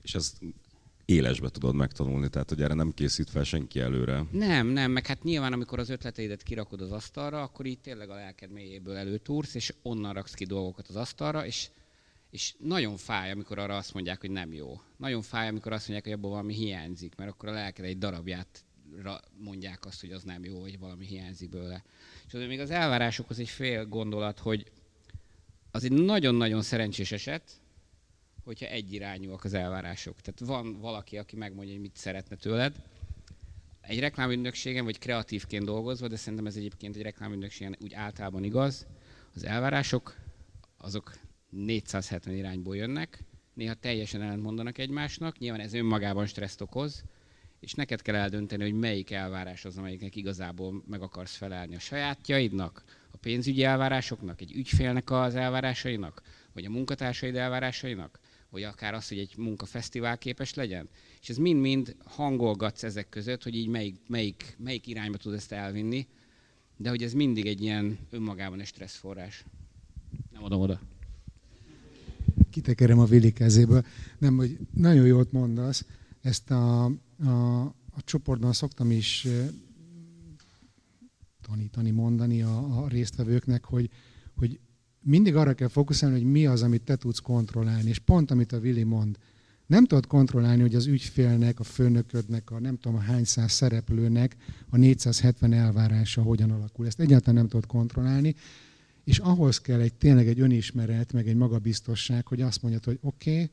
És 0.03 0.15
ezt 0.15 0.39
élesbe 1.07 1.49
tudod 1.49 1.75
megtanulni, 1.75 2.29
tehát 2.29 2.49
hogy 2.49 2.63
erre 2.63 2.75
nem 2.75 2.93
készít 2.95 3.31
fel 3.31 3.45
senki 3.45 3.81
előre. 3.81 4.25
Nem, 4.31 4.67
nem, 4.67 4.91
meg 4.91 5.07
hát 5.07 5.23
nyilván 5.23 5.53
amikor 5.53 5.79
az 5.79 5.91
ötleteidet 5.91 6.43
kirakod 6.43 6.81
az 6.81 6.93
asztalra, 6.93 7.43
akkor 7.43 7.67
így 7.67 7.79
tényleg 7.79 8.11
a 8.11 8.15
lelked 8.15 8.51
mélyéből 8.51 8.97
előtúrsz, 8.97 9.55
és 9.55 9.75
onnan 9.83 10.13
raksz 10.13 10.35
ki 10.35 10.45
dolgokat 10.45 10.89
az 10.89 10.97
asztalra, 10.97 11.47
és, 11.47 11.69
és 12.31 12.55
nagyon 12.59 12.97
fáj, 12.97 13.31
amikor 13.31 13.59
arra 13.59 13.77
azt 13.77 13.95
mondják, 13.95 14.21
hogy 14.21 14.31
nem 14.31 14.53
jó. 14.53 14.81
Nagyon 14.97 15.23
fáj, 15.23 15.49
amikor 15.49 15.73
azt 15.73 15.89
mondják, 15.89 16.05
hogy 16.05 16.13
abból 16.13 16.31
valami 16.31 16.55
hiányzik, 16.55 17.15
mert 17.17 17.31
akkor 17.31 17.49
a 17.49 17.53
lelked 17.53 17.85
egy 17.85 17.99
darabját 17.99 18.65
mondják 19.39 19.87
azt, 19.87 20.01
hogy 20.01 20.11
az 20.11 20.23
nem 20.23 20.45
jó, 20.45 20.61
vagy 20.61 20.79
valami 20.79 21.07
hiányzik 21.07 21.49
belőle. 21.49 21.85
És 22.27 22.35
azért 22.35 22.49
még 22.49 22.61
az 22.61 22.71
elvárásokhoz 22.71 23.39
egy 23.39 23.49
fél 23.49 23.87
gondolat, 23.87 24.39
hogy 24.39 24.71
az 25.71 25.85
egy 25.85 25.93
nagyon-nagyon 25.93 26.63
szerencsés 26.63 27.13
eset, 27.13 27.61
hogyha 28.47 28.67
egyirányúak 28.67 29.45
az 29.45 29.55
elvárások. 29.55 30.21
Tehát 30.21 30.41
van 30.41 30.81
valaki, 30.81 31.19
aki 31.19 31.37
megmondja, 31.37 31.73
hogy 31.73 31.83
mit 31.83 31.97
szeretne 31.97 32.37
tőled. 32.37 32.83
Egy 33.81 34.01
reklámügynökségen, 34.01 34.85
vagy 34.85 34.99
kreatívként 34.99 35.65
dolgozva, 35.65 36.09
de 36.09 36.17
szerintem 36.17 36.47
ez 36.47 36.57
egyébként 36.57 36.97
egy 36.97 37.03
reklámügynökségen 37.03 37.77
úgy 37.81 37.95
általában 37.95 38.45
igaz, 38.45 38.87
az 39.35 39.45
elvárások 39.45 40.17
azok 40.77 41.15
470 41.51 42.35
irányból 42.35 42.77
jönnek, 42.77 43.25
néha 43.55 43.75
teljesen 43.75 44.23
ellentmondanak 44.23 44.79
egymásnak, 44.79 45.39
nyilván 45.39 45.61
ez 45.61 45.75
önmagában 45.75 46.27
stresszt 46.27 46.61
okoz, 46.61 47.03
és 47.61 47.73
neked 47.73 48.03
kell 48.03 48.15
eldönteni, 48.15 48.63
hogy 48.63 48.79
melyik 48.79 49.11
elvárás 49.11 49.65
az, 49.65 49.77
amelyiknek 49.77 50.17
igazából 50.17 50.83
meg 50.87 51.03
akarsz 51.03 51.37
felelni 51.37 51.75
a 51.75 51.79
sajátjaidnak, 51.79 52.85
a 53.11 53.17
pénzügyi 53.17 53.65
elvárásoknak, 53.65 54.41
egy 54.41 54.53
ügyfélnek 54.53 55.11
az 55.11 55.35
elvárásainak, 55.35 56.23
vagy 56.53 56.65
a 56.65 56.71
munkatársaid 56.71 57.37
elvárásainak, 57.37 58.19
vagy 58.51 58.63
akár 58.63 58.95
az, 58.95 59.09
hogy 59.09 59.19
egy 59.19 59.35
munkafesztivál 59.37 60.19
képes 60.19 60.55
legyen. 60.55 60.89
És 61.21 61.29
ez 61.29 61.37
mind-mind 61.37 61.97
hangolgatsz 62.05 62.83
ezek 62.83 63.09
között, 63.09 63.43
hogy 63.43 63.55
így 63.55 63.69
melyik, 63.69 63.97
melyik, 64.07 64.57
melyik 64.59 64.87
irányba 64.87 65.19
tud 65.19 65.35
ezt 65.35 65.53
elvinni, 65.53 66.07
de 66.77 66.89
hogy 66.89 67.03
ez 67.03 67.13
mindig 67.13 67.47
egy 67.47 67.63
ilyen 67.63 67.99
önmagában 68.11 68.61
egy 68.61 68.67
stresszforrás. 68.67 69.45
Nem 70.33 70.45
adom 70.45 70.61
oda. 70.61 70.81
Kitekerem 72.51 72.99
a 72.99 73.05
Vili 73.05 73.33
kezéből. 73.33 73.85
Nem, 74.19 74.37
hogy 74.37 74.59
nagyon 74.75 75.07
jót 75.07 75.33
mondasz. 75.33 75.85
Ezt 76.21 76.51
a, 76.51 76.85
a, 76.85 77.63
a 77.91 78.03
csoportban 78.05 78.53
szoktam 78.53 78.91
is 78.91 79.27
tanítani, 81.41 81.91
mondani 81.91 82.43
a, 82.43 82.83
a 82.83 82.89
résztvevőknek, 82.89 83.65
hogy, 83.65 83.91
hogy 84.37 84.61
mindig 85.07 85.37
arra 85.37 85.55
kell 85.55 85.69
fókuszálni, 85.69 86.17
hogy 86.17 86.31
mi 86.31 86.47
az, 86.47 86.63
amit 86.63 86.83
te 86.83 86.97
tudsz 86.97 87.19
kontrollálni. 87.19 87.89
És 87.89 87.99
pont, 87.99 88.31
amit 88.31 88.53
a 88.53 88.61
Vili 88.61 88.83
mond, 88.83 89.19
nem 89.67 89.85
tudod 89.85 90.07
kontrollálni, 90.07 90.61
hogy 90.61 90.75
az 90.75 90.87
ügyfélnek, 90.87 91.61
a 91.61 91.63
főnöködnek, 91.63 92.51
a 92.51 92.61
nem 92.61 92.79
tudom 92.79 92.99
hány 92.99 93.25
száz 93.25 93.53
szereplőnek 93.53 94.37
a 94.71 94.77
470 94.77 95.53
elvárása 95.53 96.23
hogyan 96.23 96.51
alakul. 96.51 96.87
Ezt 96.87 97.01
egyáltalán 97.01 97.35
nem 97.35 97.49
tudod 97.49 97.67
kontrollálni, 97.67 98.35
és 99.05 99.19
ahhoz 99.19 99.61
kell 99.61 99.81
egy 99.81 99.95
tényleg 99.95 100.29
egy 100.29 100.41
önismeret, 100.41 101.13
meg 101.13 101.29
egy 101.29 101.37
magabiztosság, 101.37 102.27
hogy 102.27 102.41
azt 102.41 102.63
mondjad, 102.63 102.85
hogy 102.85 102.99
oké, 103.03 103.33
okay, 103.33 103.51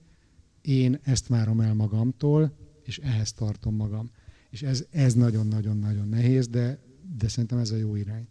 én 0.61 0.99
ezt 1.03 1.27
várom 1.27 1.59
el 1.59 1.73
magamtól, 1.73 2.57
és 2.83 2.97
ehhez 2.97 3.33
tartom 3.33 3.75
magam. 3.75 4.09
És 4.49 4.61
ez 4.89 5.13
nagyon-nagyon-nagyon 5.13 6.07
nehéz, 6.07 6.47
de, 6.47 6.79
de 7.17 7.27
szerintem 7.27 7.57
ez 7.57 7.71
a 7.71 7.75
jó 7.75 7.95
irány. 7.95 8.27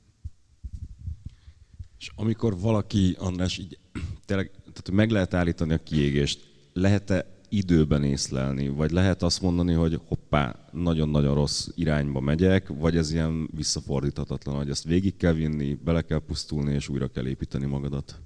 És 2.02 2.10
amikor 2.14 2.58
valaki, 2.58 3.16
András, 3.18 3.58
így 3.58 3.78
tényleg, 4.26 4.50
tehát 4.50 4.90
meg 4.90 5.10
lehet 5.10 5.34
állítani 5.34 5.72
a 5.72 5.82
kiégést, 5.82 6.40
lehet-e 6.72 7.26
időben 7.48 8.04
észlelni, 8.04 8.68
vagy 8.68 8.90
lehet 8.90 9.22
azt 9.22 9.42
mondani, 9.42 9.72
hogy 9.72 10.00
hoppá, 10.04 10.68
nagyon-nagyon 10.72 11.34
rossz 11.34 11.68
irányba 11.74 12.20
megyek, 12.20 12.68
vagy 12.68 12.96
ez 12.96 13.12
ilyen 13.12 13.48
visszafordíthatatlan, 13.56 14.56
hogy 14.56 14.70
ezt 14.70 14.84
végig 14.84 15.16
kell 15.16 15.32
vinni, 15.32 15.78
bele 15.84 16.02
kell 16.02 16.18
pusztulni, 16.26 16.72
és 16.72 16.88
újra 16.88 17.08
kell 17.08 17.26
építeni 17.26 17.66
magadat? 17.66 18.20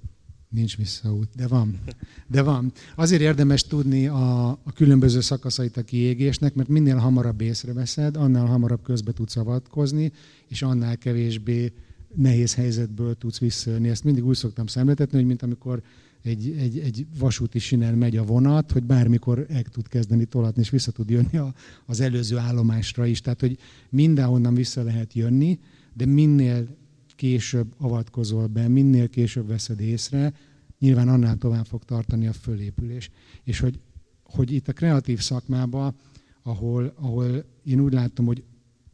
Nincs 0.49 0.77
visszaút, 0.77 1.29
de 1.35 1.47
van. 1.47 1.79
De 2.27 2.41
van. 2.41 2.71
Azért 2.95 3.21
érdemes 3.21 3.63
tudni 3.63 4.07
a, 4.07 4.49
a 4.49 4.71
különböző 4.73 5.19
szakaszait 5.19 5.77
a 5.77 5.83
kiégésnek, 5.83 6.53
mert 6.53 6.69
minél 6.69 6.97
hamarabb 6.97 7.41
észreveszed, 7.41 8.15
annál 8.15 8.45
hamarabb 8.45 8.81
közbe 8.81 9.11
tudsz 9.11 9.35
avatkozni, 9.35 10.11
és 10.47 10.61
annál 10.61 10.97
kevésbé 10.97 11.73
nehéz 12.17 12.55
helyzetből 12.55 13.15
tudsz 13.15 13.39
visszajönni. 13.39 13.89
Ezt 13.89 14.03
mindig 14.03 14.25
úgy 14.25 14.35
szoktam 14.35 14.67
szemléltetni, 14.67 15.17
hogy 15.17 15.27
mint 15.27 15.41
amikor 15.41 15.81
egy, 16.21 16.55
egy, 16.59 16.79
egy 16.79 17.07
vasúti 17.19 17.59
sinen 17.59 17.97
megy 17.97 18.17
a 18.17 18.23
vonat, 18.23 18.71
hogy 18.71 18.83
bármikor 18.83 19.45
el 19.49 19.61
tud 19.63 19.87
kezdeni 19.87 20.25
tolatni, 20.25 20.61
és 20.61 20.69
vissza 20.69 20.91
tud 20.91 21.09
jönni 21.09 21.37
a, 21.37 21.53
az 21.85 21.99
előző 21.99 22.37
állomásra 22.37 23.05
is. 23.05 23.21
Tehát, 23.21 23.39
hogy 23.39 23.57
mindenhonnan 23.89 24.53
vissza 24.53 24.83
lehet 24.83 25.13
jönni, 25.13 25.59
de 25.93 26.05
minél 26.05 26.67
később 27.15 27.73
avatkozol 27.77 28.47
be, 28.47 28.67
minél 28.67 29.09
később 29.09 29.47
veszed 29.47 29.79
észre, 29.79 30.33
nyilván 30.79 31.07
annál 31.07 31.37
tovább 31.37 31.65
fog 31.65 31.83
tartani 31.83 32.27
a 32.27 32.33
fölépülés. 32.33 33.09
És 33.43 33.59
hogy, 33.59 33.79
hogy 34.23 34.51
itt 34.51 34.67
a 34.67 34.73
kreatív 34.73 35.19
szakmában, 35.19 35.95
ahol, 36.43 36.93
ahol 36.95 37.45
én 37.63 37.79
úgy 37.79 37.93
látom, 37.93 38.25
hogy 38.25 38.43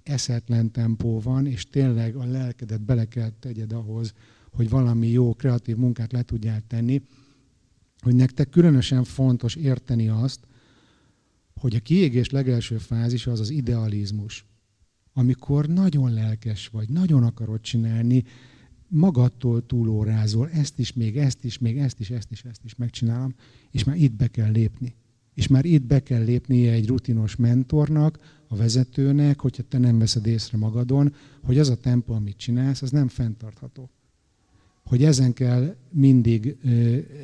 eszetlen 0.04 0.72
tempó 0.72 1.20
van, 1.20 1.46
és 1.46 1.66
tényleg 1.66 2.16
a 2.16 2.26
lelkedet 2.26 2.82
bele 2.82 3.06
kell 3.06 3.30
tegyed 3.40 3.72
ahhoz, 3.72 4.14
hogy 4.52 4.70
valami 4.70 5.08
jó, 5.08 5.34
kreatív 5.34 5.76
munkát 5.76 6.12
le 6.12 6.22
tudjál 6.22 6.62
tenni, 6.68 7.02
hogy 8.00 8.16
nektek 8.16 8.50
különösen 8.50 9.04
fontos 9.04 9.56
érteni 9.56 10.08
azt, 10.10 10.48
hogy 11.56 11.76
a 11.76 11.80
kiégés 11.80 12.30
legelső 12.30 12.78
fázisa 12.78 13.32
az 13.32 13.40
az 13.40 13.50
idealizmus. 13.50 14.46
Amikor 15.14 15.68
nagyon 15.68 16.14
lelkes 16.14 16.68
vagy, 16.68 16.90
nagyon 16.90 17.24
akarod 17.24 17.62
csinálni, 17.62 18.24
magadtól 18.88 19.66
túlórázol, 19.66 20.50
ezt 20.50 20.80
is, 20.80 20.94
még 20.94 21.18
ezt 21.18 21.44
is, 21.44 21.58
még 21.58 21.78
ezt 21.78 22.00
is, 22.00 22.10
ezt 22.10 22.32
is, 22.32 22.44
ezt 22.44 22.64
is 22.64 22.76
megcsinálom, 22.76 23.36
és 23.72 23.84
már 23.84 23.96
itt 23.96 24.14
be 24.14 24.28
kell 24.28 24.52
lépni. 24.52 24.96
És 25.34 25.48
már 25.48 25.66
itt 25.66 25.84
be 25.86 26.00
kell 26.00 26.24
lépnie 26.24 26.72
egy 26.72 26.88
rutinos 26.88 27.36
mentornak, 27.36 28.42
a 28.48 28.56
vezetőnek, 28.56 29.40
hogyha 29.40 29.64
te 29.64 29.78
nem 29.78 30.00
veszed 30.00 30.26
észre 30.26 30.58
magadon, 30.58 31.14
hogy 31.44 31.58
az 31.58 31.70
a 31.70 31.76
tempó, 31.76 32.14
amit 32.14 32.38
csinálsz, 32.38 32.82
az 32.82 32.92
nem 32.92 33.08
fenntartható. 33.08 33.90
Hogy 34.84 35.04
ezen 35.04 35.34
kell 35.34 35.76
mindig 35.90 36.58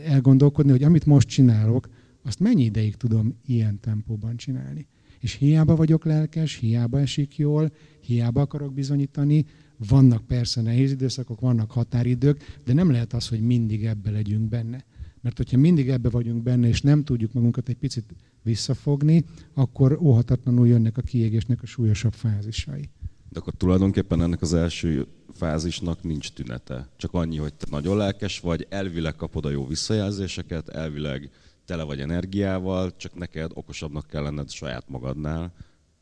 elgondolkodni, 0.05 0.71
hogy 0.71 0.83
amit 0.83 1.05
most 1.05 1.27
csinálok, 1.27 1.89
azt 2.23 2.39
mennyi 2.39 2.63
ideig 2.63 2.95
tudom 2.95 3.35
ilyen 3.45 3.79
tempóban 3.79 4.37
csinálni. 4.37 4.87
És 5.19 5.33
hiába 5.33 5.75
vagyok 5.75 6.05
lelkes, 6.05 6.55
hiába 6.55 6.99
esik 6.99 7.37
jól, 7.37 7.71
hiába 8.01 8.41
akarok 8.41 8.73
bizonyítani, 8.73 9.45
vannak 9.87 10.25
persze 10.27 10.61
nehéz 10.61 10.91
időszakok, 10.91 11.39
vannak 11.39 11.71
határidők, 11.71 12.59
de 12.65 12.73
nem 12.73 12.91
lehet 12.91 13.13
az, 13.13 13.27
hogy 13.27 13.41
mindig 13.41 13.85
ebbe 13.85 14.11
legyünk 14.11 14.49
benne. 14.49 14.85
Mert 15.21 15.37
hogyha 15.37 15.57
mindig 15.57 15.89
ebbe 15.89 16.09
vagyunk 16.09 16.43
benne, 16.43 16.67
és 16.67 16.81
nem 16.81 17.03
tudjuk 17.03 17.33
magunkat 17.33 17.69
egy 17.69 17.77
picit 17.77 18.15
visszafogni, 18.43 19.25
akkor 19.53 19.97
óhatatlanul 20.01 20.67
jönnek 20.67 20.97
a 20.97 21.01
kiégésnek 21.01 21.61
a 21.61 21.65
súlyosabb 21.65 22.13
fázisai. 22.13 22.89
De 23.29 23.39
akkor 23.39 23.53
tulajdonképpen 23.53 24.21
ennek 24.21 24.41
az 24.41 24.53
első 24.53 25.07
fázisnak 25.33 26.03
nincs 26.03 26.31
tünete. 26.31 26.89
Csak 26.97 27.13
annyi, 27.13 27.37
hogy 27.37 27.53
te 27.53 27.65
nagyon 27.69 27.97
lelkes 27.97 28.39
vagy, 28.39 28.65
elvileg 28.69 29.15
kapod 29.15 29.45
a 29.45 29.49
jó 29.49 29.67
visszajelzéseket, 29.67 30.69
elvileg 30.69 31.29
tele 31.65 31.83
vagy 31.83 31.99
energiával, 31.99 32.95
csak 32.95 33.15
neked 33.15 33.51
okosabbnak 33.53 34.07
kell 34.07 34.23
lenned 34.23 34.49
saját 34.49 34.89
magadnál, 34.89 35.53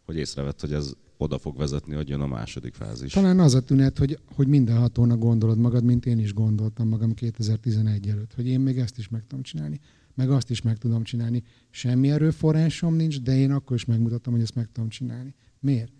hogy 0.06 0.16
észrevett, 0.16 0.62
hogy 0.62 0.74
ez 0.74 0.94
oda 1.18 1.38
fog 1.38 1.58
vezetni, 1.58 1.96
hogy 1.96 2.10
jön 2.10 2.22
a 2.22 2.28
második 2.28 2.74
fázis. 2.74 3.14
Talán 3.14 3.40
az 3.40 3.54
a 3.54 3.62
tünet, 3.62 3.98
hogy, 3.98 4.20
hogy 4.36 4.48
mindenhatónak 4.48 5.20
gondolod 5.20 5.58
magad, 5.58 5.84
mint 5.84 6.06
én 6.06 6.20
is 6.20 6.34
gondoltam 6.34 6.88
magam 6.88 7.14
2011 7.14 8.08
előtt, 8.08 8.34
hogy 8.34 8.48
én 8.48 8.60
még 8.60 8.78
ezt 8.78 8.98
is 8.98 9.10
meg 9.10 9.24
tudom 9.28 9.44
csinálni, 9.44 9.80
meg 10.14 10.32
azt 10.32 10.50
is 10.50 10.62
meg 10.62 10.78
tudom 10.78 11.04
csinálni. 11.04 11.44
Semmi 11.70 12.12
erőforrásom 12.12 12.96
nincs, 12.96 13.22
de 13.22 13.38
én 13.38 13.52
akkor 13.52 13.76
is 13.76 13.86
megmutatom, 13.86 14.34
hogy 14.34 14.42
ezt 14.42 14.56
meg 14.56 14.72
tudom 14.72 14.90
csinálni. 14.90 15.34
Miért? 15.60 15.92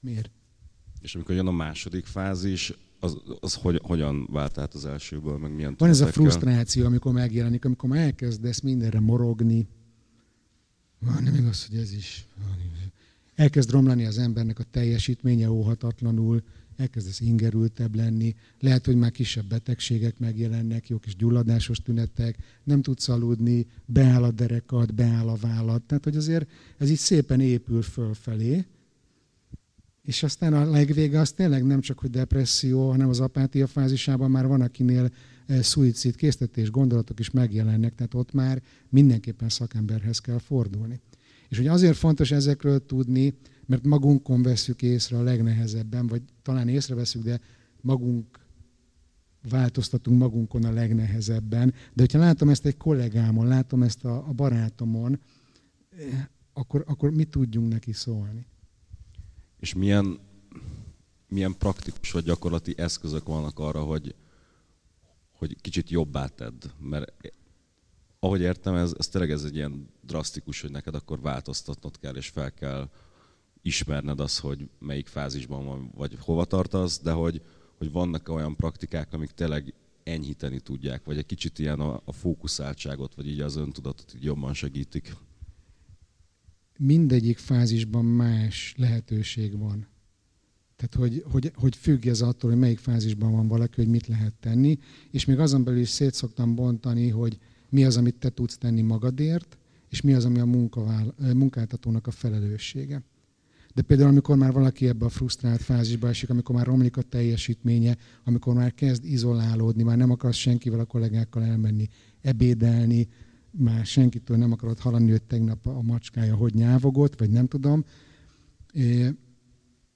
Miért? 0.00 0.30
És 1.00 1.14
amikor 1.14 1.34
jön 1.34 1.46
a 1.46 1.50
második 1.50 2.06
fázis, 2.06 2.72
az, 3.00 3.16
az 3.40 3.54
hogy, 3.54 3.80
hogyan 3.82 4.26
vált 4.30 4.58
át 4.58 4.74
az 4.74 4.86
elsőből, 4.86 5.38
meg 5.38 5.54
milyen 5.54 5.74
Van 5.78 5.88
ez 5.88 6.00
a 6.00 6.06
frusztráció, 6.06 6.84
amikor 6.84 7.12
megjelenik, 7.12 7.64
amikor 7.64 7.88
már 7.88 8.00
elkezdesz 8.00 8.60
mindenre 8.60 9.00
morogni. 9.00 9.68
Van, 10.98 11.22
nem 11.22 11.34
igaz, 11.34 11.66
hogy 11.66 11.76
ez 11.76 11.92
is. 11.92 12.26
Van, 12.46 12.56
elkezd 13.38 13.70
romlani 13.70 14.04
az 14.04 14.18
embernek 14.18 14.58
a 14.58 14.64
teljesítménye 14.70 15.50
óhatatlanul, 15.50 16.42
elkezdesz 16.76 17.20
ingerültebb 17.20 17.94
lenni, 17.94 18.34
lehet, 18.60 18.86
hogy 18.86 18.96
már 18.96 19.10
kisebb 19.10 19.44
betegségek 19.44 20.18
megjelennek, 20.18 20.88
jó 20.88 20.98
kis 20.98 21.16
gyulladásos 21.16 21.78
tünetek, 21.82 22.36
nem 22.64 22.82
tudsz 22.82 23.08
aludni, 23.08 23.66
beáll 23.84 24.22
a 24.22 24.30
derekad, 24.30 24.94
beáll 24.94 25.28
a 25.28 25.36
vállat. 25.36 25.82
Tehát, 25.82 26.04
hogy 26.04 26.16
azért 26.16 26.50
ez 26.78 26.90
így 26.90 26.98
szépen 26.98 27.40
épül 27.40 27.82
fölfelé, 27.82 28.64
és 30.02 30.22
aztán 30.22 30.52
a 30.52 30.70
legvége 30.70 31.20
az 31.20 31.32
tényleg 31.32 31.64
nem 31.64 31.80
csak, 31.80 31.98
hogy 31.98 32.10
depresszió, 32.10 32.90
hanem 32.90 33.08
az 33.08 33.20
apátia 33.20 33.66
fázisában 33.66 34.30
már 34.30 34.46
van, 34.46 34.60
akinél 34.60 35.10
e, 35.46 35.62
szuicid 35.62 36.16
késztetés 36.16 36.70
gondolatok 36.70 37.20
is 37.20 37.30
megjelennek, 37.30 37.94
tehát 37.94 38.14
ott 38.14 38.32
már 38.32 38.62
mindenképpen 38.88 39.48
szakemberhez 39.48 40.18
kell 40.18 40.38
fordulni. 40.38 41.00
És 41.48 41.56
hogy 41.56 41.66
azért 41.66 41.96
fontos 41.96 42.30
ezekről 42.30 42.86
tudni, 42.86 43.34
mert 43.66 43.84
magunkon 43.86 44.42
veszük 44.42 44.82
észre 44.82 45.16
a 45.16 45.22
legnehezebben, 45.22 46.06
vagy 46.06 46.22
talán 46.42 46.68
észreveszünk, 46.68 47.24
de 47.24 47.40
magunk 47.80 48.46
változtatunk 49.48 50.18
magunkon 50.18 50.64
a 50.64 50.72
legnehezebben. 50.72 51.74
De 51.94 52.00
hogyha 52.00 52.18
látom 52.18 52.48
ezt 52.48 52.66
egy 52.66 52.76
kollégámon, 52.76 53.46
látom 53.46 53.82
ezt 53.82 54.04
a, 54.04 54.28
a 54.28 54.32
barátomon, 54.32 55.20
eh, 55.90 56.26
akkor, 56.52 56.84
akkor 56.86 57.10
mi 57.10 57.24
tudjunk 57.24 57.72
neki 57.72 57.92
szólni? 57.92 58.46
És 59.60 59.74
milyen, 59.74 60.18
milyen 61.28 61.54
praktikus 61.58 62.12
vagy 62.12 62.24
gyakorlati 62.24 62.74
eszközök 62.76 63.26
vannak 63.26 63.58
arra, 63.58 63.82
hogy, 63.82 64.14
hogy 65.32 65.60
kicsit 65.60 65.90
jobbá 65.90 66.26
tedd? 66.26 66.64
Mert 66.80 67.12
ahogy 68.18 68.40
értem, 68.40 68.74
ez, 68.74 68.94
ez 68.98 69.08
tényleg 69.08 69.30
ez 69.30 69.44
egy 69.44 69.54
ilyen 69.54 69.88
drasztikus, 70.02 70.60
hogy 70.60 70.70
neked 70.70 70.94
akkor 70.94 71.20
változtatnod 71.20 71.98
kell, 71.98 72.16
és 72.16 72.28
fel 72.28 72.52
kell 72.52 72.90
ismerned 73.62 74.20
az, 74.20 74.38
hogy 74.38 74.68
melyik 74.78 75.06
fázisban 75.06 75.64
van, 75.64 75.90
vagy 75.94 76.16
hova 76.20 76.44
tartasz, 76.44 77.00
de 77.00 77.12
hogy, 77.12 77.42
hogy 77.76 77.92
vannak 77.92 78.28
olyan 78.28 78.56
praktikák, 78.56 79.12
amik 79.12 79.30
tényleg 79.30 79.74
enyhíteni 80.02 80.60
tudják, 80.60 81.04
vagy 81.04 81.18
egy 81.18 81.26
kicsit 81.26 81.58
ilyen 81.58 81.80
a, 81.80 82.00
a 82.04 82.12
fókuszáltságot, 82.12 83.14
vagy 83.14 83.28
így 83.28 83.40
az 83.40 83.56
öntudatot 83.56 84.14
így 84.16 84.24
jobban 84.24 84.54
segítik. 84.54 85.16
Mindegyik 86.78 87.38
fázisban 87.38 88.04
más 88.04 88.74
lehetőség 88.76 89.58
van. 89.58 89.86
Tehát, 90.76 90.94
hogy, 90.94 91.24
hogy, 91.30 91.52
hogy 91.54 91.76
függ 91.76 92.06
ez 92.06 92.20
attól, 92.20 92.50
hogy 92.50 92.58
melyik 92.58 92.78
fázisban 92.78 93.32
van 93.32 93.48
valaki, 93.48 93.74
hogy 93.74 93.88
mit 93.88 94.06
lehet 94.06 94.34
tenni, 94.34 94.78
és 95.10 95.24
még 95.24 95.38
azon 95.38 95.64
belül 95.64 95.80
is 95.80 95.88
szét 95.88 96.14
szoktam 96.14 96.54
bontani, 96.54 97.08
hogy 97.08 97.38
mi 97.70 97.84
az, 97.84 97.96
amit 97.96 98.14
te 98.14 98.28
tudsz 98.28 98.58
tenni 98.58 98.82
magadért, 98.82 99.58
és 99.88 100.00
mi 100.00 100.14
az, 100.14 100.24
ami 100.24 100.38
a 100.38 100.44
munkavál, 100.44 101.14
munkáltatónak 101.34 102.06
a 102.06 102.10
felelőssége. 102.10 103.02
De 103.74 103.82
például, 103.82 104.08
amikor 104.08 104.36
már 104.36 104.52
valaki 104.52 104.88
ebbe 104.88 105.04
a 105.04 105.08
frusztrált 105.08 105.62
fázisba 105.62 106.08
esik, 106.08 106.30
amikor 106.30 106.54
már 106.54 106.66
romlik 106.66 106.96
a 106.96 107.02
teljesítménye, 107.02 107.96
amikor 108.24 108.54
már 108.54 108.74
kezd 108.74 109.04
izolálódni, 109.04 109.82
már 109.82 109.96
nem 109.96 110.10
akarsz 110.10 110.36
senkivel 110.36 110.80
a 110.80 110.84
kollégákkal 110.84 111.42
elmenni, 111.42 111.88
ebédelni, 112.20 113.08
már 113.50 113.86
senkitől 113.86 114.36
nem 114.36 114.52
akarod 114.52 114.78
hallani, 114.78 115.10
hogy 115.10 115.22
tegnap 115.22 115.66
a 115.66 115.82
macskája 115.82 116.34
hogy 116.34 116.54
nyávogott, 116.54 117.18
vagy 117.18 117.30
nem 117.30 117.46
tudom, 117.46 117.84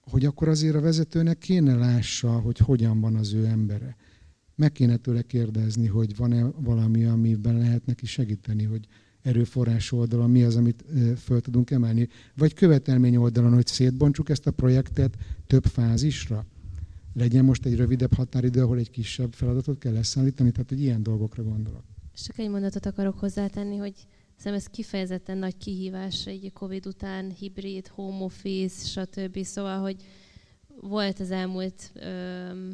hogy 0.01 0.25
akkor 0.25 0.49
azért 0.49 0.75
a 0.75 0.81
vezetőnek 0.81 1.39
kéne 1.39 1.75
lássa, 1.75 2.41
hogy 2.41 2.59
hogyan 2.59 3.01
van 3.01 3.15
az 3.15 3.33
ő 3.33 3.47
embere. 3.47 3.97
Meg 4.55 4.73
kéne 4.73 4.97
tőle 4.97 5.23
kérdezni, 5.23 5.87
hogy 5.87 6.17
van-e 6.17 6.45
valami, 6.45 7.05
amiben 7.05 7.59
lehet 7.59 7.87
neki 7.87 8.07
segíteni, 8.07 8.65
hogy 8.65 8.87
erőforrás 9.23 9.93
oldalon 9.93 10.31
mi 10.31 10.43
az, 10.43 10.57
amit 10.57 10.85
föl 11.17 11.41
tudunk 11.41 11.71
emelni. 11.71 12.09
Vagy 12.37 12.55
követelmény 12.55 13.17
oldalon, 13.17 13.55
hogy 13.55 13.67
szétbontsuk 13.67 14.29
ezt 14.29 14.47
a 14.47 14.51
projektet 14.51 15.17
több 15.47 15.65
fázisra. 15.65 16.47
Legyen 17.15 17.45
most 17.45 17.67
egy 17.67 17.77
rövidebb 17.77 18.15
határidő, 18.15 18.63
ahol 18.63 18.79
egy 18.79 18.91
kisebb 18.91 19.33
feladatot 19.33 19.79
kell 19.79 19.93
leszállítani, 19.93 20.51
tehát 20.51 20.73
egy 20.73 20.81
ilyen 20.81 21.03
dolgokra 21.03 21.43
gondolok. 21.43 21.85
Csak 22.27 22.39
egy 22.39 22.51
mondatot 22.51 22.87
akarok 22.87 23.19
hozzátenni, 23.19 23.77
hogy 23.77 24.07
Szerintem 24.43 24.67
ez 24.67 24.77
kifejezetten 24.77 25.39
nagy 25.39 25.57
kihívás 25.57 26.27
egy 26.27 26.53
Covid 26.53 26.87
után, 26.87 27.31
hibrid, 27.31 27.89
home 27.89 28.25
office, 28.25 28.87
stb. 28.87 29.45
Szóval, 29.45 29.81
hogy 29.81 29.97
volt 30.81 31.21
az 31.21 31.31
elmúlt 31.31 31.91
ö, 31.95 32.69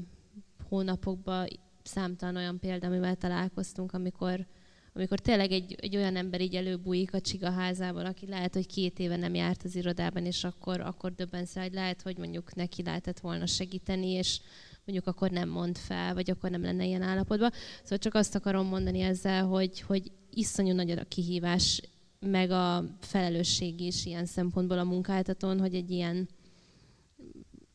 hónapokban 0.68 1.46
számtalan 1.88 2.36
olyan 2.36 2.58
példa, 2.58 2.86
amivel 2.86 3.16
találkoztunk, 3.16 3.92
amikor 3.92 4.46
amikor 4.94 5.18
tényleg 5.18 5.52
egy, 5.52 5.76
egy 5.80 5.96
olyan 5.96 6.16
ember 6.16 6.40
így 6.40 6.54
előbújik 6.54 7.14
a 7.14 7.20
csiga 7.20 7.50
házában, 7.50 8.04
aki 8.04 8.26
lehet, 8.26 8.54
hogy 8.54 8.66
két 8.66 8.98
éve 8.98 9.16
nem 9.16 9.34
járt 9.34 9.62
az 9.62 9.74
irodában, 9.74 10.24
és 10.24 10.44
akkor, 10.44 10.80
akkor 10.80 11.14
döbbensz 11.14 11.54
rá, 11.54 11.62
hogy 11.62 11.72
lehet, 11.72 12.02
hogy 12.02 12.18
mondjuk 12.18 12.54
neki 12.54 12.82
lehetett 12.82 13.20
volna 13.20 13.46
segíteni, 13.46 14.08
és 14.08 14.40
mondjuk 14.84 15.06
akkor 15.06 15.30
nem 15.30 15.48
mond 15.48 15.76
fel, 15.76 16.14
vagy 16.14 16.30
akkor 16.30 16.50
nem 16.50 16.62
lenne 16.62 16.84
ilyen 16.84 17.02
állapotban. 17.02 17.52
Szóval 17.82 17.98
csak 17.98 18.14
azt 18.14 18.34
akarom 18.34 18.66
mondani 18.66 19.00
ezzel, 19.00 19.44
hogy, 19.44 19.80
hogy 19.80 20.12
iszonyú 20.30 20.74
nagy 20.74 20.90
a 20.90 21.04
kihívás, 21.04 21.82
meg 22.20 22.50
a 22.50 22.84
felelősség 23.00 23.80
is 23.80 24.06
ilyen 24.06 24.26
szempontból 24.26 24.78
a 24.78 24.84
munkáltatón, 24.84 25.60
hogy 25.60 25.74
egy 25.74 25.90
ilyen 25.90 26.28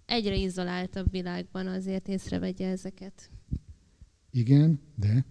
egyre 0.06 0.36
izoláltabb 0.36 1.12
világban 1.12 1.68
azért 1.68 2.08
észrevegye 2.08 2.68
ezeket. 2.68 3.30
Igen, 4.34 4.80
de? 4.96 5.26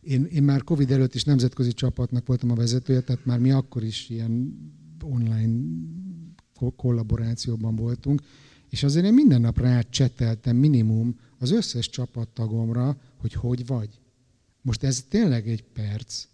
Én, 0.00 0.24
én 0.24 0.42
már 0.42 0.62
Covid 0.62 0.90
előtt 0.90 1.14
is 1.14 1.24
nemzetközi 1.24 1.72
csapatnak 1.72 2.26
voltam 2.26 2.50
a 2.50 2.54
vezetője, 2.54 3.00
tehát 3.00 3.24
már 3.24 3.38
mi 3.38 3.50
akkor 3.50 3.84
is 3.84 4.08
ilyen 4.08 4.58
online 5.02 5.58
kollaborációban 6.76 7.76
voltunk, 7.76 8.22
és 8.70 8.82
azért 8.82 9.06
én 9.06 9.14
minden 9.14 9.40
nap 9.40 9.58
rácseteltem 9.58 10.56
minimum 10.56 11.16
az 11.38 11.50
összes 11.50 11.90
csapattagomra, 11.90 12.96
hogy 13.16 13.32
hogy 13.32 13.66
vagy. 13.66 14.00
Most 14.62 14.82
ez 14.82 15.04
tényleg 15.08 15.48
egy 15.48 15.62
perc, 15.62 16.26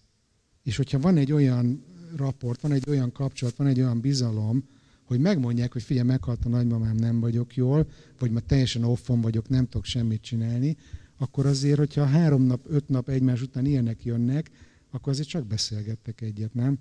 és 0.62 0.76
hogyha 0.76 0.98
van 0.98 1.16
egy 1.16 1.32
olyan 1.32 1.84
raport, 2.16 2.60
van 2.60 2.72
egy 2.72 2.88
olyan 2.88 3.12
kapcsolat, 3.12 3.56
van 3.56 3.66
egy 3.66 3.80
olyan 3.80 4.00
bizalom, 4.00 4.64
hogy 5.04 5.20
megmondják, 5.20 5.72
hogy 5.72 5.82
figyelj, 5.82 6.06
meghalt 6.06 6.44
a 6.44 6.48
nagymamám, 6.48 6.96
nem 6.96 7.20
vagyok 7.20 7.54
jól, 7.54 7.88
vagy 8.18 8.30
ma 8.30 8.40
teljesen 8.40 8.84
offon 8.84 9.20
vagyok, 9.20 9.48
nem 9.48 9.64
tudok 9.64 9.84
semmit 9.84 10.22
csinálni, 10.22 10.76
akkor 11.22 11.46
azért, 11.46 11.78
hogyha 11.78 12.04
három 12.04 12.42
nap, 12.42 12.66
öt 12.68 12.88
nap 12.88 13.08
egymás 13.08 13.42
után 13.42 13.66
ilyenek 13.66 14.04
jönnek, 14.04 14.50
akkor 14.90 15.12
azért 15.12 15.28
csak 15.28 15.46
beszélgettek 15.46 16.20
egyet, 16.20 16.54
nem? 16.54 16.78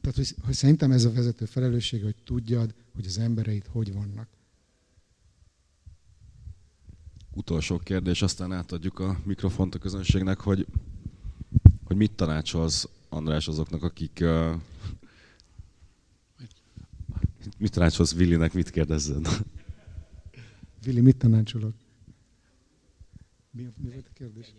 Tehát, 0.00 0.16
hogy, 0.16 0.34
hogy 0.44 0.54
szerintem 0.54 0.90
ez 0.90 1.04
a 1.04 1.12
vezető 1.12 1.44
felelősség, 1.44 2.02
hogy 2.02 2.14
tudjad, 2.24 2.74
hogy 2.94 3.06
az 3.06 3.18
embereit 3.18 3.66
hogy 3.66 3.92
vannak. 3.92 4.28
Utolsó 7.30 7.78
kérdés, 7.78 8.22
aztán 8.22 8.52
átadjuk 8.52 8.98
a 8.98 9.20
mikrofont 9.24 9.74
a 9.74 9.78
közönségnek, 9.78 10.40
hogy, 10.40 10.66
hogy 11.84 11.96
mit 11.96 12.12
tanácsolsz, 12.12 12.88
András, 13.08 13.48
azoknak, 13.48 13.82
akik... 13.82 14.18
Uh, 14.22 14.54
mit 17.58 17.72
tanácsolsz 17.72 18.12
Willinek, 18.12 18.52
mit 18.52 18.70
kérdezzen? 18.70 19.26
Willi, 20.86 21.00
mit 21.00 21.16
tanácsolod? 21.16 21.83
Mi, 23.56 23.68
mi 23.82 23.90
volt 23.90 24.06
a 24.06 24.12
kérdés? 24.14 24.54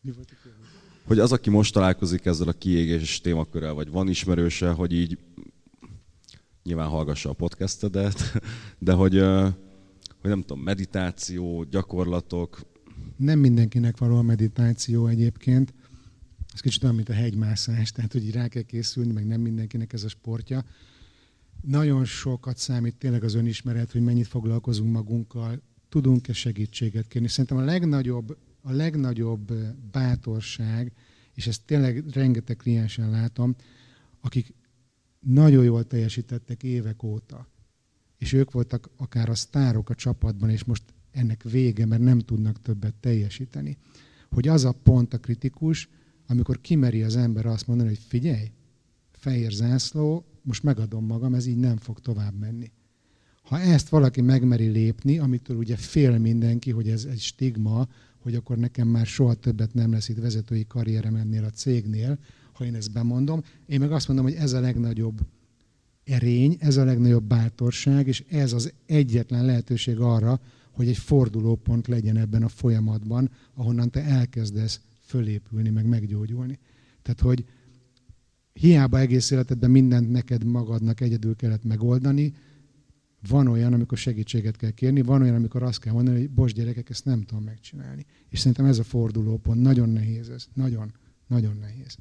Mi 0.00 0.10
volt 0.10 0.30
a 0.30 0.34
kérdés? 0.42 0.66
Hogy 1.04 1.18
az, 1.18 1.32
aki 1.32 1.50
most 1.50 1.72
találkozik 1.72 2.24
ezzel 2.24 2.48
a 2.48 2.52
kiégés 2.52 3.20
témakörrel, 3.20 3.72
vagy 3.72 3.90
van 3.90 4.08
ismerőse, 4.08 4.70
hogy 4.70 4.92
így 4.92 5.18
nyilván 6.62 6.88
hallgassa 6.88 7.30
a 7.30 7.32
podcastedet, 7.32 8.20
de 8.78 8.92
hogy, 8.92 9.18
hogy 10.20 10.30
nem 10.30 10.40
tudom, 10.40 10.62
meditáció, 10.62 11.64
gyakorlatok. 11.64 12.60
Nem 13.16 13.38
mindenkinek 13.38 13.98
való 13.98 14.16
a 14.16 14.22
meditáció 14.22 15.06
egyébként. 15.06 15.74
Ez 16.54 16.60
kicsit 16.60 16.82
olyan, 16.82 16.94
mint 16.94 17.08
a 17.08 17.12
hegymászás, 17.12 17.92
tehát 17.92 18.12
hogy 18.12 18.30
rá 18.30 18.48
kell 18.48 18.62
készülni, 18.62 19.12
meg 19.12 19.26
nem 19.26 19.40
mindenkinek 19.40 19.92
ez 19.92 20.04
a 20.04 20.08
sportja. 20.08 20.64
Nagyon 21.60 22.04
sokat 22.04 22.56
számít 22.56 22.96
tényleg 22.96 23.24
az 23.24 23.34
önismeret, 23.34 23.92
hogy 23.92 24.02
mennyit 24.02 24.26
foglalkozunk 24.26 24.92
magunkkal, 24.92 25.62
tudunk-e 25.88 26.32
segítséget 26.32 27.08
kérni. 27.08 27.28
Szerintem 27.28 27.56
a 27.56 27.64
legnagyobb, 27.64 28.38
a 28.60 28.72
legnagyobb 28.72 29.52
bátorság, 29.90 30.92
és 31.34 31.46
ezt 31.46 31.64
tényleg 31.64 32.08
rengeteg 32.08 32.56
kliensen 32.56 33.10
látom, 33.10 33.54
akik 34.20 34.54
nagyon 35.20 35.64
jól 35.64 35.84
teljesítettek 35.84 36.62
évek 36.62 37.02
óta, 37.02 37.48
és 38.16 38.32
ők 38.32 38.50
voltak 38.50 38.90
akár 38.96 39.28
a 39.28 39.34
sztárok 39.34 39.90
a 39.90 39.94
csapatban, 39.94 40.50
és 40.50 40.64
most 40.64 40.82
ennek 41.10 41.42
vége, 41.42 41.86
mert 41.86 42.02
nem 42.02 42.18
tudnak 42.18 42.60
többet 42.60 42.94
teljesíteni. 42.94 43.76
Hogy 44.30 44.48
az 44.48 44.64
a 44.64 44.72
pont 44.72 45.14
a 45.14 45.18
kritikus, 45.18 45.88
amikor 46.26 46.60
kimeri 46.60 47.02
az 47.02 47.16
ember 47.16 47.46
azt 47.46 47.66
mondani, 47.66 47.88
hogy 47.88 47.98
figyelj, 47.98 48.50
fehér 49.12 49.50
zászló, 49.50 50.24
most 50.42 50.62
megadom 50.62 51.06
magam, 51.06 51.34
ez 51.34 51.46
így 51.46 51.56
nem 51.56 51.76
fog 51.76 52.00
tovább 52.00 52.38
menni. 52.38 52.70
Ha 53.48 53.60
ezt 53.60 53.88
valaki 53.88 54.20
megmeri 54.20 54.66
lépni, 54.66 55.18
amitől 55.18 55.56
ugye 55.56 55.76
fél 55.76 56.18
mindenki, 56.18 56.70
hogy 56.70 56.88
ez 56.88 57.04
egy 57.04 57.20
stigma, 57.20 57.88
hogy 58.18 58.34
akkor 58.34 58.56
nekem 58.56 58.88
már 58.88 59.06
soha 59.06 59.34
többet 59.34 59.74
nem 59.74 59.92
lesz 59.92 60.08
itt 60.08 60.18
vezetői 60.18 60.66
karrierem 60.66 61.14
ennél 61.14 61.44
a 61.44 61.50
cégnél, 61.50 62.18
ha 62.52 62.64
én 62.64 62.74
ezt 62.74 62.92
bemondom. 62.92 63.42
Én 63.66 63.80
meg 63.80 63.92
azt 63.92 64.08
mondom, 64.08 64.26
hogy 64.26 64.34
ez 64.34 64.52
a 64.52 64.60
legnagyobb 64.60 65.20
erény, 66.04 66.56
ez 66.60 66.76
a 66.76 66.84
legnagyobb 66.84 67.24
bátorság, 67.24 68.06
és 68.06 68.24
ez 68.28 68.52
az 68.52 68.72
egyetlen 68.86 69.44
lehetőség 69.44 69.98
arra, 69.98 70.40
hogy 70.70 70.88
egy 70.88 70.98
fordulópont 70.98 71.86
legyen 71.86 72.16
ebben 72.16 72.42
a 72.42 72.48
folyamatban, 72.48 73.30
ahonnan 73.54 73.90
te 73.90 74.02
elkezdesz 74.04 74.80
fölépülni, 75.00 75.70
meg 75.70 75.86
meggyógyulni. 75.86 76.58
Tehát, 77.02 77.20
hogy 77.20 77.44
hiába 78.52 78.98
egész 78.98 79.30
életedben 79.30 79.70
mindent 79.70 80.10
neked 80.10 80.44
magadnak 80.44 81.00
egyedül 81.00 81.36
kellett 81.36 81.64
megoldani, 81.64 82.32
van 83.28 83.46
olyan, 83.46 83.72
amikor 83.72 83.98
segítséget 83.98 84.56
kell 84.56 84.70
kérni, 84.70 85.02
van 85.02 85.22
olyan, 85.22 85.34
amikor 85.34 85.62
azt 85.62 85.80
kell 85.80 85.92
mondani, 85.92 86.18
hogy 86.18 86.30
bocs 86.30 86.52
gyerekek, 86.52 86.90
ezt 86.90 87.04
nem 87.04 87.22
tudom 87.22 87.44
megcsinálni. 87.44 88.06
És 88.28 88.38
szerintem 88.38 88.66
ez 88.66 88.78
a 88.78 88.84
fordulópont. 88.84 89.60
Nagyon 89.60 89.88
nehéz 89.88 90.28
ez. 90.28 90.48
Nagyon, 90.54 90.92
nagyon 91.26 91.56
nehéz. 91.56 91.96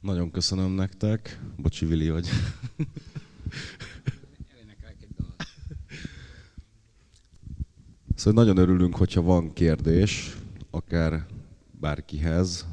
Nagyon 0.00 0.30
köszönöm 0.30 0.72
nektek. 0.72 1.40
Bocsi, 1.56 1.86
Vili, 1.86 2.06
hogy... 2.08 2.28
Szóval 8.14 8.44
nagyon 8.44 8.62
örülünk, 8.62 8.96
hogyha 8.96 9.22
van 9.22 9.52
kérdés, 9.52 10.36
akár 10.70 11.26
bárkihez. 11.80 12.66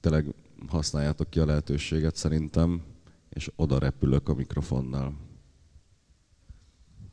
Tényleg 0.00 0.34
használjátok 0.66 1.30
ki 1.30 1.38
a 1.38 1.44
lehetőséget 1.44 2.16
szerintem, 2.16 2.82
és 3.28 3.50
oda 3.56 3.78
repülök 3.78 4.28
a 4.28 4.34
mikrofonnal. 4.34 5.29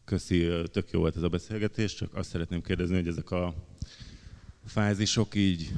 Köszi, 0.08 0.48
tök 0.72 0.91
jó 0.91 1.00
volt 1.00 1.15
ez 1.15 1.22
a 1.22 1.30
beszélgetés, 1.30 1.93
csak 1.93 2.13
azt 2.15 2.30
szeretném 2.30 2.62
kérdezni, 2.62 2.96
hogy 2.96 3.08
ezek 3.08 3.32
a 3.32 3.54
fázisok 4.65 5.36
így 5.36 5.74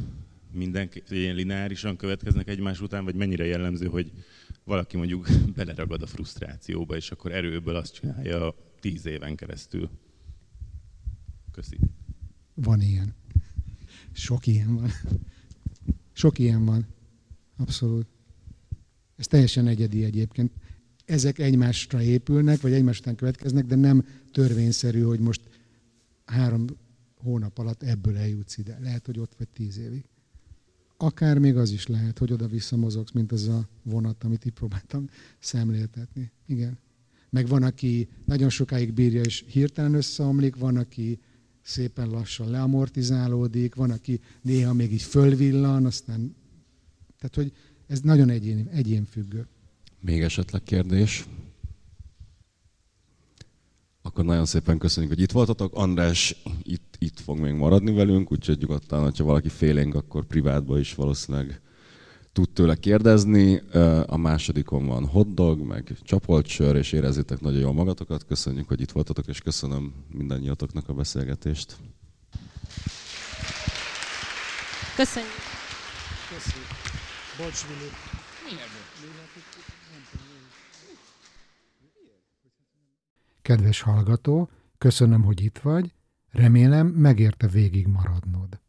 mindenki 0.51 1.03
ilyen 1.09 1.35
lineárisan 1.35 1.95
következnek 1.95 2.47
egymás 2.47 2.81
után, 2.81 3.03
vagy 3.03 3.15
mennyire 3.15 3.45
jellemző, 3.45 3.87
hogy 3.87 4.11
valaki 4.63 4.97
mondjuk 4.97 5.27
beleragad 5.55 6.01
a 6.01 6.07
frusztrációba, 6.07 6.95
és 6.95 7.11
akkor 7.11 7.31
erőből 7.31 7.75
azt 7.75 7.93
csinálja 7.93 8.55
tíz 8.79 9.05
éven 9.05 9.35
keresztül. 9.35 9.89
Köszi. 11.51 11.77
Van 12.53 12.81
ilyen. 12.81 13.15
Sok 14.11 14.47
ilyen 14.47 14.75
van. 14.75 14.89
Sok 16.13 16.39
ilyen 16.39 16.65
van. 16.65 16.87
Abszolút. 17.57 18.07
Ez 19.15 19.27
teljesen 19.27 19.67
egyedi 19.67 20.03
egyébként. 20.03 20.51
Ezek 21.09 21.39
egymásra 21.39 22.01
épülnek, 22.01 22.61
vagy 22.61 22.71
egymás 22.71 22.99
után 22.99 23.15
következnek, 23.15 23.65
de 23.65 23.75
nem 23.75 24.05
törvényszerű, 24.31 25.01
hogy 25.01 25.19
most 25.19 25.41
három 26.25 26.65
hónap 27.17 27.57
alatt 27.57 27.83
ebből 27.83 28.17
eljutsz 28.17 28.57
ide. 28.57 28.77
Lehet, 28.81 29.05
hogy 29.05 29.19
ott 29.19 29.35
vagy 29.37 29.47
tíz 29.47 29.77
évig. 29.77 30.03
Akár 30.97 31.37
még 31.37 31.57
az 31.57 31.71
is 31.71 31.87
lehet, 31.87 32.17
hogy 32.17 32.31
oda-vissza 32.31 32.77
mozogsz, 32.77 33.11
mint 33.11 33.31
az 33.31 33.47
a 33.47 33.67
vonat, 33.83 34.23
amit 34.23 34.45
itt 34.45 34.53
próbáltam 34.53 35.09
szemléltetni. 35.39 36.31
Igen. 36.45 36.77
Meg 37.29 37.47
van, 37.47 37.63
aki 37.63 38.07
nagyon 38.25 38.49
sokáig 38.49 38.93
bírja, 38.93 39.21
és 39.21 39.43
hirtelen 39.47 39.93
összeomlik, 39.93 40.55
van, 40.55 40.77
aki 40.77 41.19
szépen 41.61 42.09
lassan 42.09 42.49
leamortizálódik, 42.49 43.75
van, 43.75 43.91
aki 43.91 44.19
néha 44.41 44.73
még 44.73 44.91
így 44.91 45.01
fölvillan, 45.01 45.85
aztán... 45.85 46.35
Tehát, 47.17 47.35
hogy 47.35 47.53
ez 47.87 47.99
nagyon 47.99 48.29
egyén, 48.29 48.67
egyén 48.67 49.05
függő. 49.05 49.47
Még 49.99 50.21
esetleg 50.21 50.63
kérdés? 50.63 51.25
Akkor 54.01 54.25
nagyon 54.25 54.45
szépen 54.45 54.77
köszönjük, 54.77 55.11
hogy 55.13 55.21
itt 55.21 55.31
voltatok. 55.31 55.75
András 55.75 56.35
itt, 56.63 56.95
itt 56.99 57.19
fog 57.19 57.39
még 57.39 57.53
maradni 57.53 57.93
velünk, 57.93 58.31
úgyhogy 58.31 58.57
nyugodtan, 58.59 59.13
ha 59.17 59.23
valaki 59.23 59.49
félénk, 59.49 59.95
akkor 59.95 60.25
privátban 60.25 60.79
is 60.79 60.95
valószínűleg 60.95 61.61
tud 62.31 62.49
tőle 62.49 62.75
kérdezni. 62.75 63.61
A 64.05 64.17
másodikon 64.17 64.85
van 64.85 65.05
hotdog, 65.05 65.59
meg 65.59 65.97
csapolt 66.03 66.47
sör, 66.47 66.75
és 66.75 66.91
érezzétek 66.91 67.41
nagyon 67.41 67.59
jól 67.59 67.73
magatokat. 67.73 68.25
Köszönjük, 68.25 68.67
hogy 68.67 68.81
itt 68.81 68.91
voltatok, 68.91 69.27
és 69.27 69.39
köszönöm 69.39 69.93
mindannyiatoknak 70.11 70.89
a 70.89 70.93
beszélgetést. 70.93 71.75
Köszönjük. 74.95 75.31
Köszönjük. 76.29 76.67
Bocs, 77.37 77.65
Vili. 77.67 77.89
Kedves 83.49 83.81
hallgató, 83.81 84.49
köszönöm, 84.77 85.23
hogy 85.23 85.41
itt 85.41 85.57
vagy, 85.57 85.93
remélem 86.31 86.87
megérte 86.87 87.47
végig 87.47 87.87
maradnod. 87.87 88.59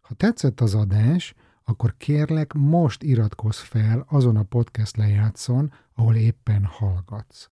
Ha 0.00 0.14
tetszett 0.14 0.60
az 0.60 0.74
adás, 0.74 1.34
akkor 1.64 1.96
kérlek 1.96 2.52
most 2.52 3.02
iratkozz 3.02 3.58
fel 3.58 4.04
azon 4.08 4.36
a 4.36 4.42
podcast 4.42 4.96
lejátszon, 4.96 5.72
ahol 5.94 6.14
éppen 6.16 6.64
hallgatsz. 6.64 7.50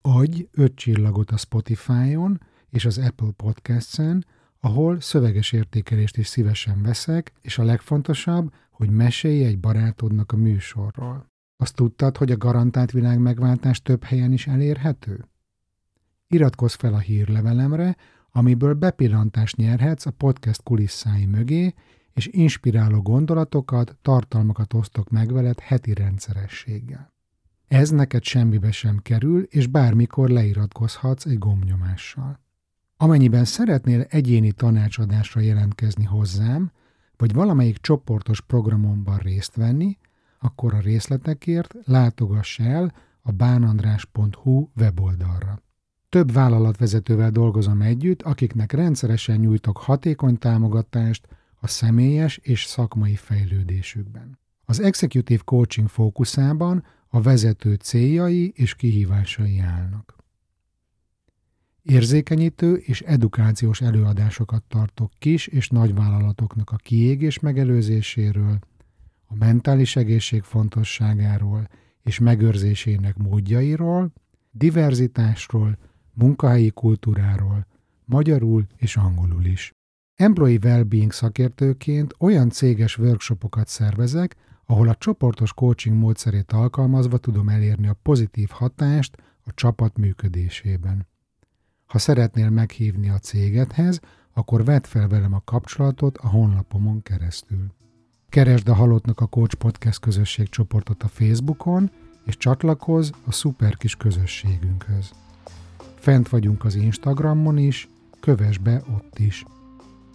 Adj 0.00 0.48
öt 0.52 0.74
csillagot 0.74 1.30
a 1.30 1.36
Spotify-on 1.36 2.40
és 2.70 2.84
az 2.84 2.98
Apple 2.98 3.30
Podcast-en, 3.36 4.26
ahol 4.60 5.00
szöveges 5.00 5.52
értékelést 5.52 6.16
is 6.16 6.26
szívesen 6.26 6.82
veszek, 6.82 7.32
és 7.40 7.58
a 7.58 7.64
legfontosabb, 7.64 8.54
hogy 8.70 8.90
mesélj 8.90 9.44
egy 9.44 9.58
barátodnak 9.58 10.32
a 10.32 10.36
műsorról. 10.36 11.30
Azt 11.56 11.74
tudtad, 11.74 12.16
hogy 12.16 12.30
a 12.30 12.36
garantált 12.36 12.90
világ 12.90 13.18
megváltás 13.18 13.82
több 13.82 14.04
helyen 14.04 14.32
is 14.32 14.46
elérhető? 14.46 15.24
Iratkozz 16.28 16.74
fel 16.74 16.94
a 16.94 16.98
hírlevelemre, 16.98 17.96
amiből 18.30 18.74
bepillantást 18.74 19.56
nyerhetsz 19.56 20.06
a 20.06 20.10
podcast 20.10 20.62
kulisszái 20.62 21.26
mögé, 21.26 21.74
és 22.12 22.26
inspiráló 22.26 23.02
gondolatokat, 23.02 23.96
tartalmakat 24.02 24.74
osztok 24.74 25.10
meg 25.10 25.32
veled 25.32 25.60
heti 25.60 25.94
rendszerességgel. 25.94 27.14
Ez 27.68 27.90
neked 27.90 28.22
semmibe 28.22 28.70
sem 28.70 28.98
kerül, 29.02 29.42
és 29.42 29.66
bármikor 29.66 30.28
leiratkozhatsz 30.28 31.26
egy 31.26 31.38
gombnyomással. 31.38 32.40
Amennyiben 32.96 33.44
szeretnél 33.44 34.00
egyéni 34.08 34.52
tanácsadásra 34.52 35.40
jelentkezni 35.40 36.04
hozzám, 36.04 36.70
vagy 37.16 37.32
valamelyik 37.32 37.78
csoportos 37.78 38.40
programomban 38.40 39.18
részt 39.18 39.54
venni, 39.54 39.98
akkor 40.38 40.74
a 40.74 40.80
részletekért 40.80 41.74
látogass 41.84 42.58
el 42.58 42.94
a 43.20 43.32
bánandrás.hu 43.32 44.68
weboldalra. 44.76 45.64
Több 46.16 46.32
vállalatvezetővel 46.32 47.30
dolgozom 47.30 47.80
együtt, 47.80 48.22
akiknek 48.22 48.72
rendszeresen 48.72 49.38
nyújtok 49.38 49.76
hatékony 49.78 50.38
támogatást 50.38 51.28
a 51.60 51.66
személyes 51.66 52.36
és 52.36 52.64
szakmai 52.64 53.14
fejlődésükben. 53.14 54.38
Az 54.64 54.80
Executive 54.80 55.42
Coaching 55.44 55.88
fókuszában 55.88 56.84
a 57.08 57.20
vezető 57.20 57.74
céljai 57.74 58.52
és 58.54 58.74
kihívásai 58.74 59.58
állnak. 59.58 60.16
Érzékenyítő 61.82 62.74
és 62.74 63.00
edukációs 63.00 63.80
előadásokat 63.80 64.62
tartok 64.68 65.12
kis 65.18 65.46
és 65.46 65.68
nagyvállalatoknak 65.68 66.70
a 66.70 66.76
kiégés 66.76 67.38
megelőzéséről, 67.38 68.58
a 69.26 69.34
mentális 69.34 69.96
egészség 69.96 70.42
fontosságáról 70.42 71.68
és 72.02 72.18
megőrzésének 72.18 73.16
módjairól, 73.16 74.12
diverzitásról, 74.50 75.78
munkahelyi 76.16 76.70
kultúráról, 76.70 77.66
magyarul 78.04 78.66
és 78.76 78.96
angolul 78.96 79.44
is. 79.44 79.72
Employee 80.14 80.58
Wellbeing 80.62 81.12
szakértőként 81.12 82.14
olyan 82.18 82.50
céges 82.50 82.98
workshopokat 82.98 83.68
szervezek, 83.68 84.36
ahol 84.66 84.88
a 84.88 84.94
csoportos 84.94 85.52
coaching 85.52 85.96
módszerét 85.96 86.52
alkalmazva 86.52 87.18
tudom 87.18 87.48
elérni 87.48 87.88
a 87.88 87.98
pozitív 88.02 88.48
hatást 88.48 89.16
a 89.44 89.54
csapat 89.54 89.96
működésében. 89.96 91.06
Ha 91.86 91.98
szeretnél 91.98 92.50
meghívni 92.50 93.08
a 93.08 93.18
cégedhez, 93.18 94.00
akkor 94.34 94.64
vedd 94.64 94.82
fel 94.82 95.08
velem 95.08 95.32
a 95.32 95.42
kapcsolatot 95.44 96.18
a 96.18 96.28
honlapomon 96.28 97.02
keresztül. 97.02 97.66
Keresd 98.28 98.68
a 98.68 98.74
Halottnak 98.74 99.20
a 99.20 99.26
Coach 99.26 99.54
Podcast 99.54 100.00
közösség 100.00 100.48
csoportot 100.48 101.02
a 101.02 101.08
Facebookon, 101.08 101.90
és 102.24 102.36
csatlakozz 102.36 103.10
a 103.26 103.32
szuper 103.32 103.76
kis 103.76 103.96
közösségünkhöz. 103.96 105.25
Fent 106.06 106.28
vagyunk 106.28 106.64
az 106.64 106.74
Instagramon 106.74 107.58
is, 107.58 107.88
kövess 108.20 108.58
be 108.58 108.82
ott 108.94 109.18
is. 109.18 109.44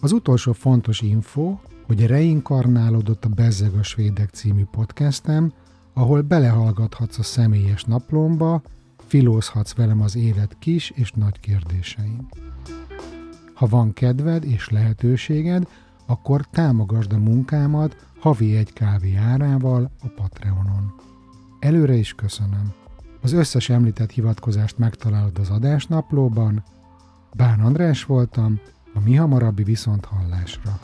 Az 0.00 0.12
utolsó 0.12 0.52
fontos 0.52 1.00
info, 1.00 1.58
hogy 1.86 2.06
reinkarnálódott 2.06 3.24
a 3.24 3.28
Bezzeg 3.28 3.74
a 3.74 3.82
Svédek 3.82 4.30
című 4.30 4.64
podcastem, 4.70 5.52
ahol 5.92 6.22
belehallgathatsz 6.22 7.18
a 7.18 7.22
személyes 7.22 7.84
naplomba, 7.84 8.62
filózhatsz 9.06 9.74
velem 9.74 10.00
az 10.00 10.16
élet 10.16 10.56
kis 10.58 10.92
és 10.94 11.12
nagy 11.12 11.40
kérdésein. 11.40 12.28
Ha 13.54 13.66
van 13.66 13.92
kedved 13.92 14.44
és 14.44 14.68
lehetőséged, 14.68 15.68
akkor 16.06 16.46
támogasd 16.50 17.12
a 17.12 17.18
munkámat 17.18 18.06
havi 18.18 18.56
egy 18.56 18.72
kávé 18.72 19.14
árával 19.14 19.90
a 20.02 20.08
Patreonon. 20.08 20.94
Előre 21.58 21.94
is 21.94 22.12
köszönöm. 22.12 22.72
Az 23.22 23.32
összes 23.32 23.68
említett 23.68 24.10
hivatkozást 24.10 24.78
megtalálod 24.78 25.38
az 25.38 25.50
adásnaplóban. 25.50 26.64
Bán 27.34 27.60
András 27.60 28.04
voltam, 28.04 28.60
a 28.94 29.00
mi 29.00 29.14
hamarabbi 29.14 29.62
viszonthallásra. 29.62 30.80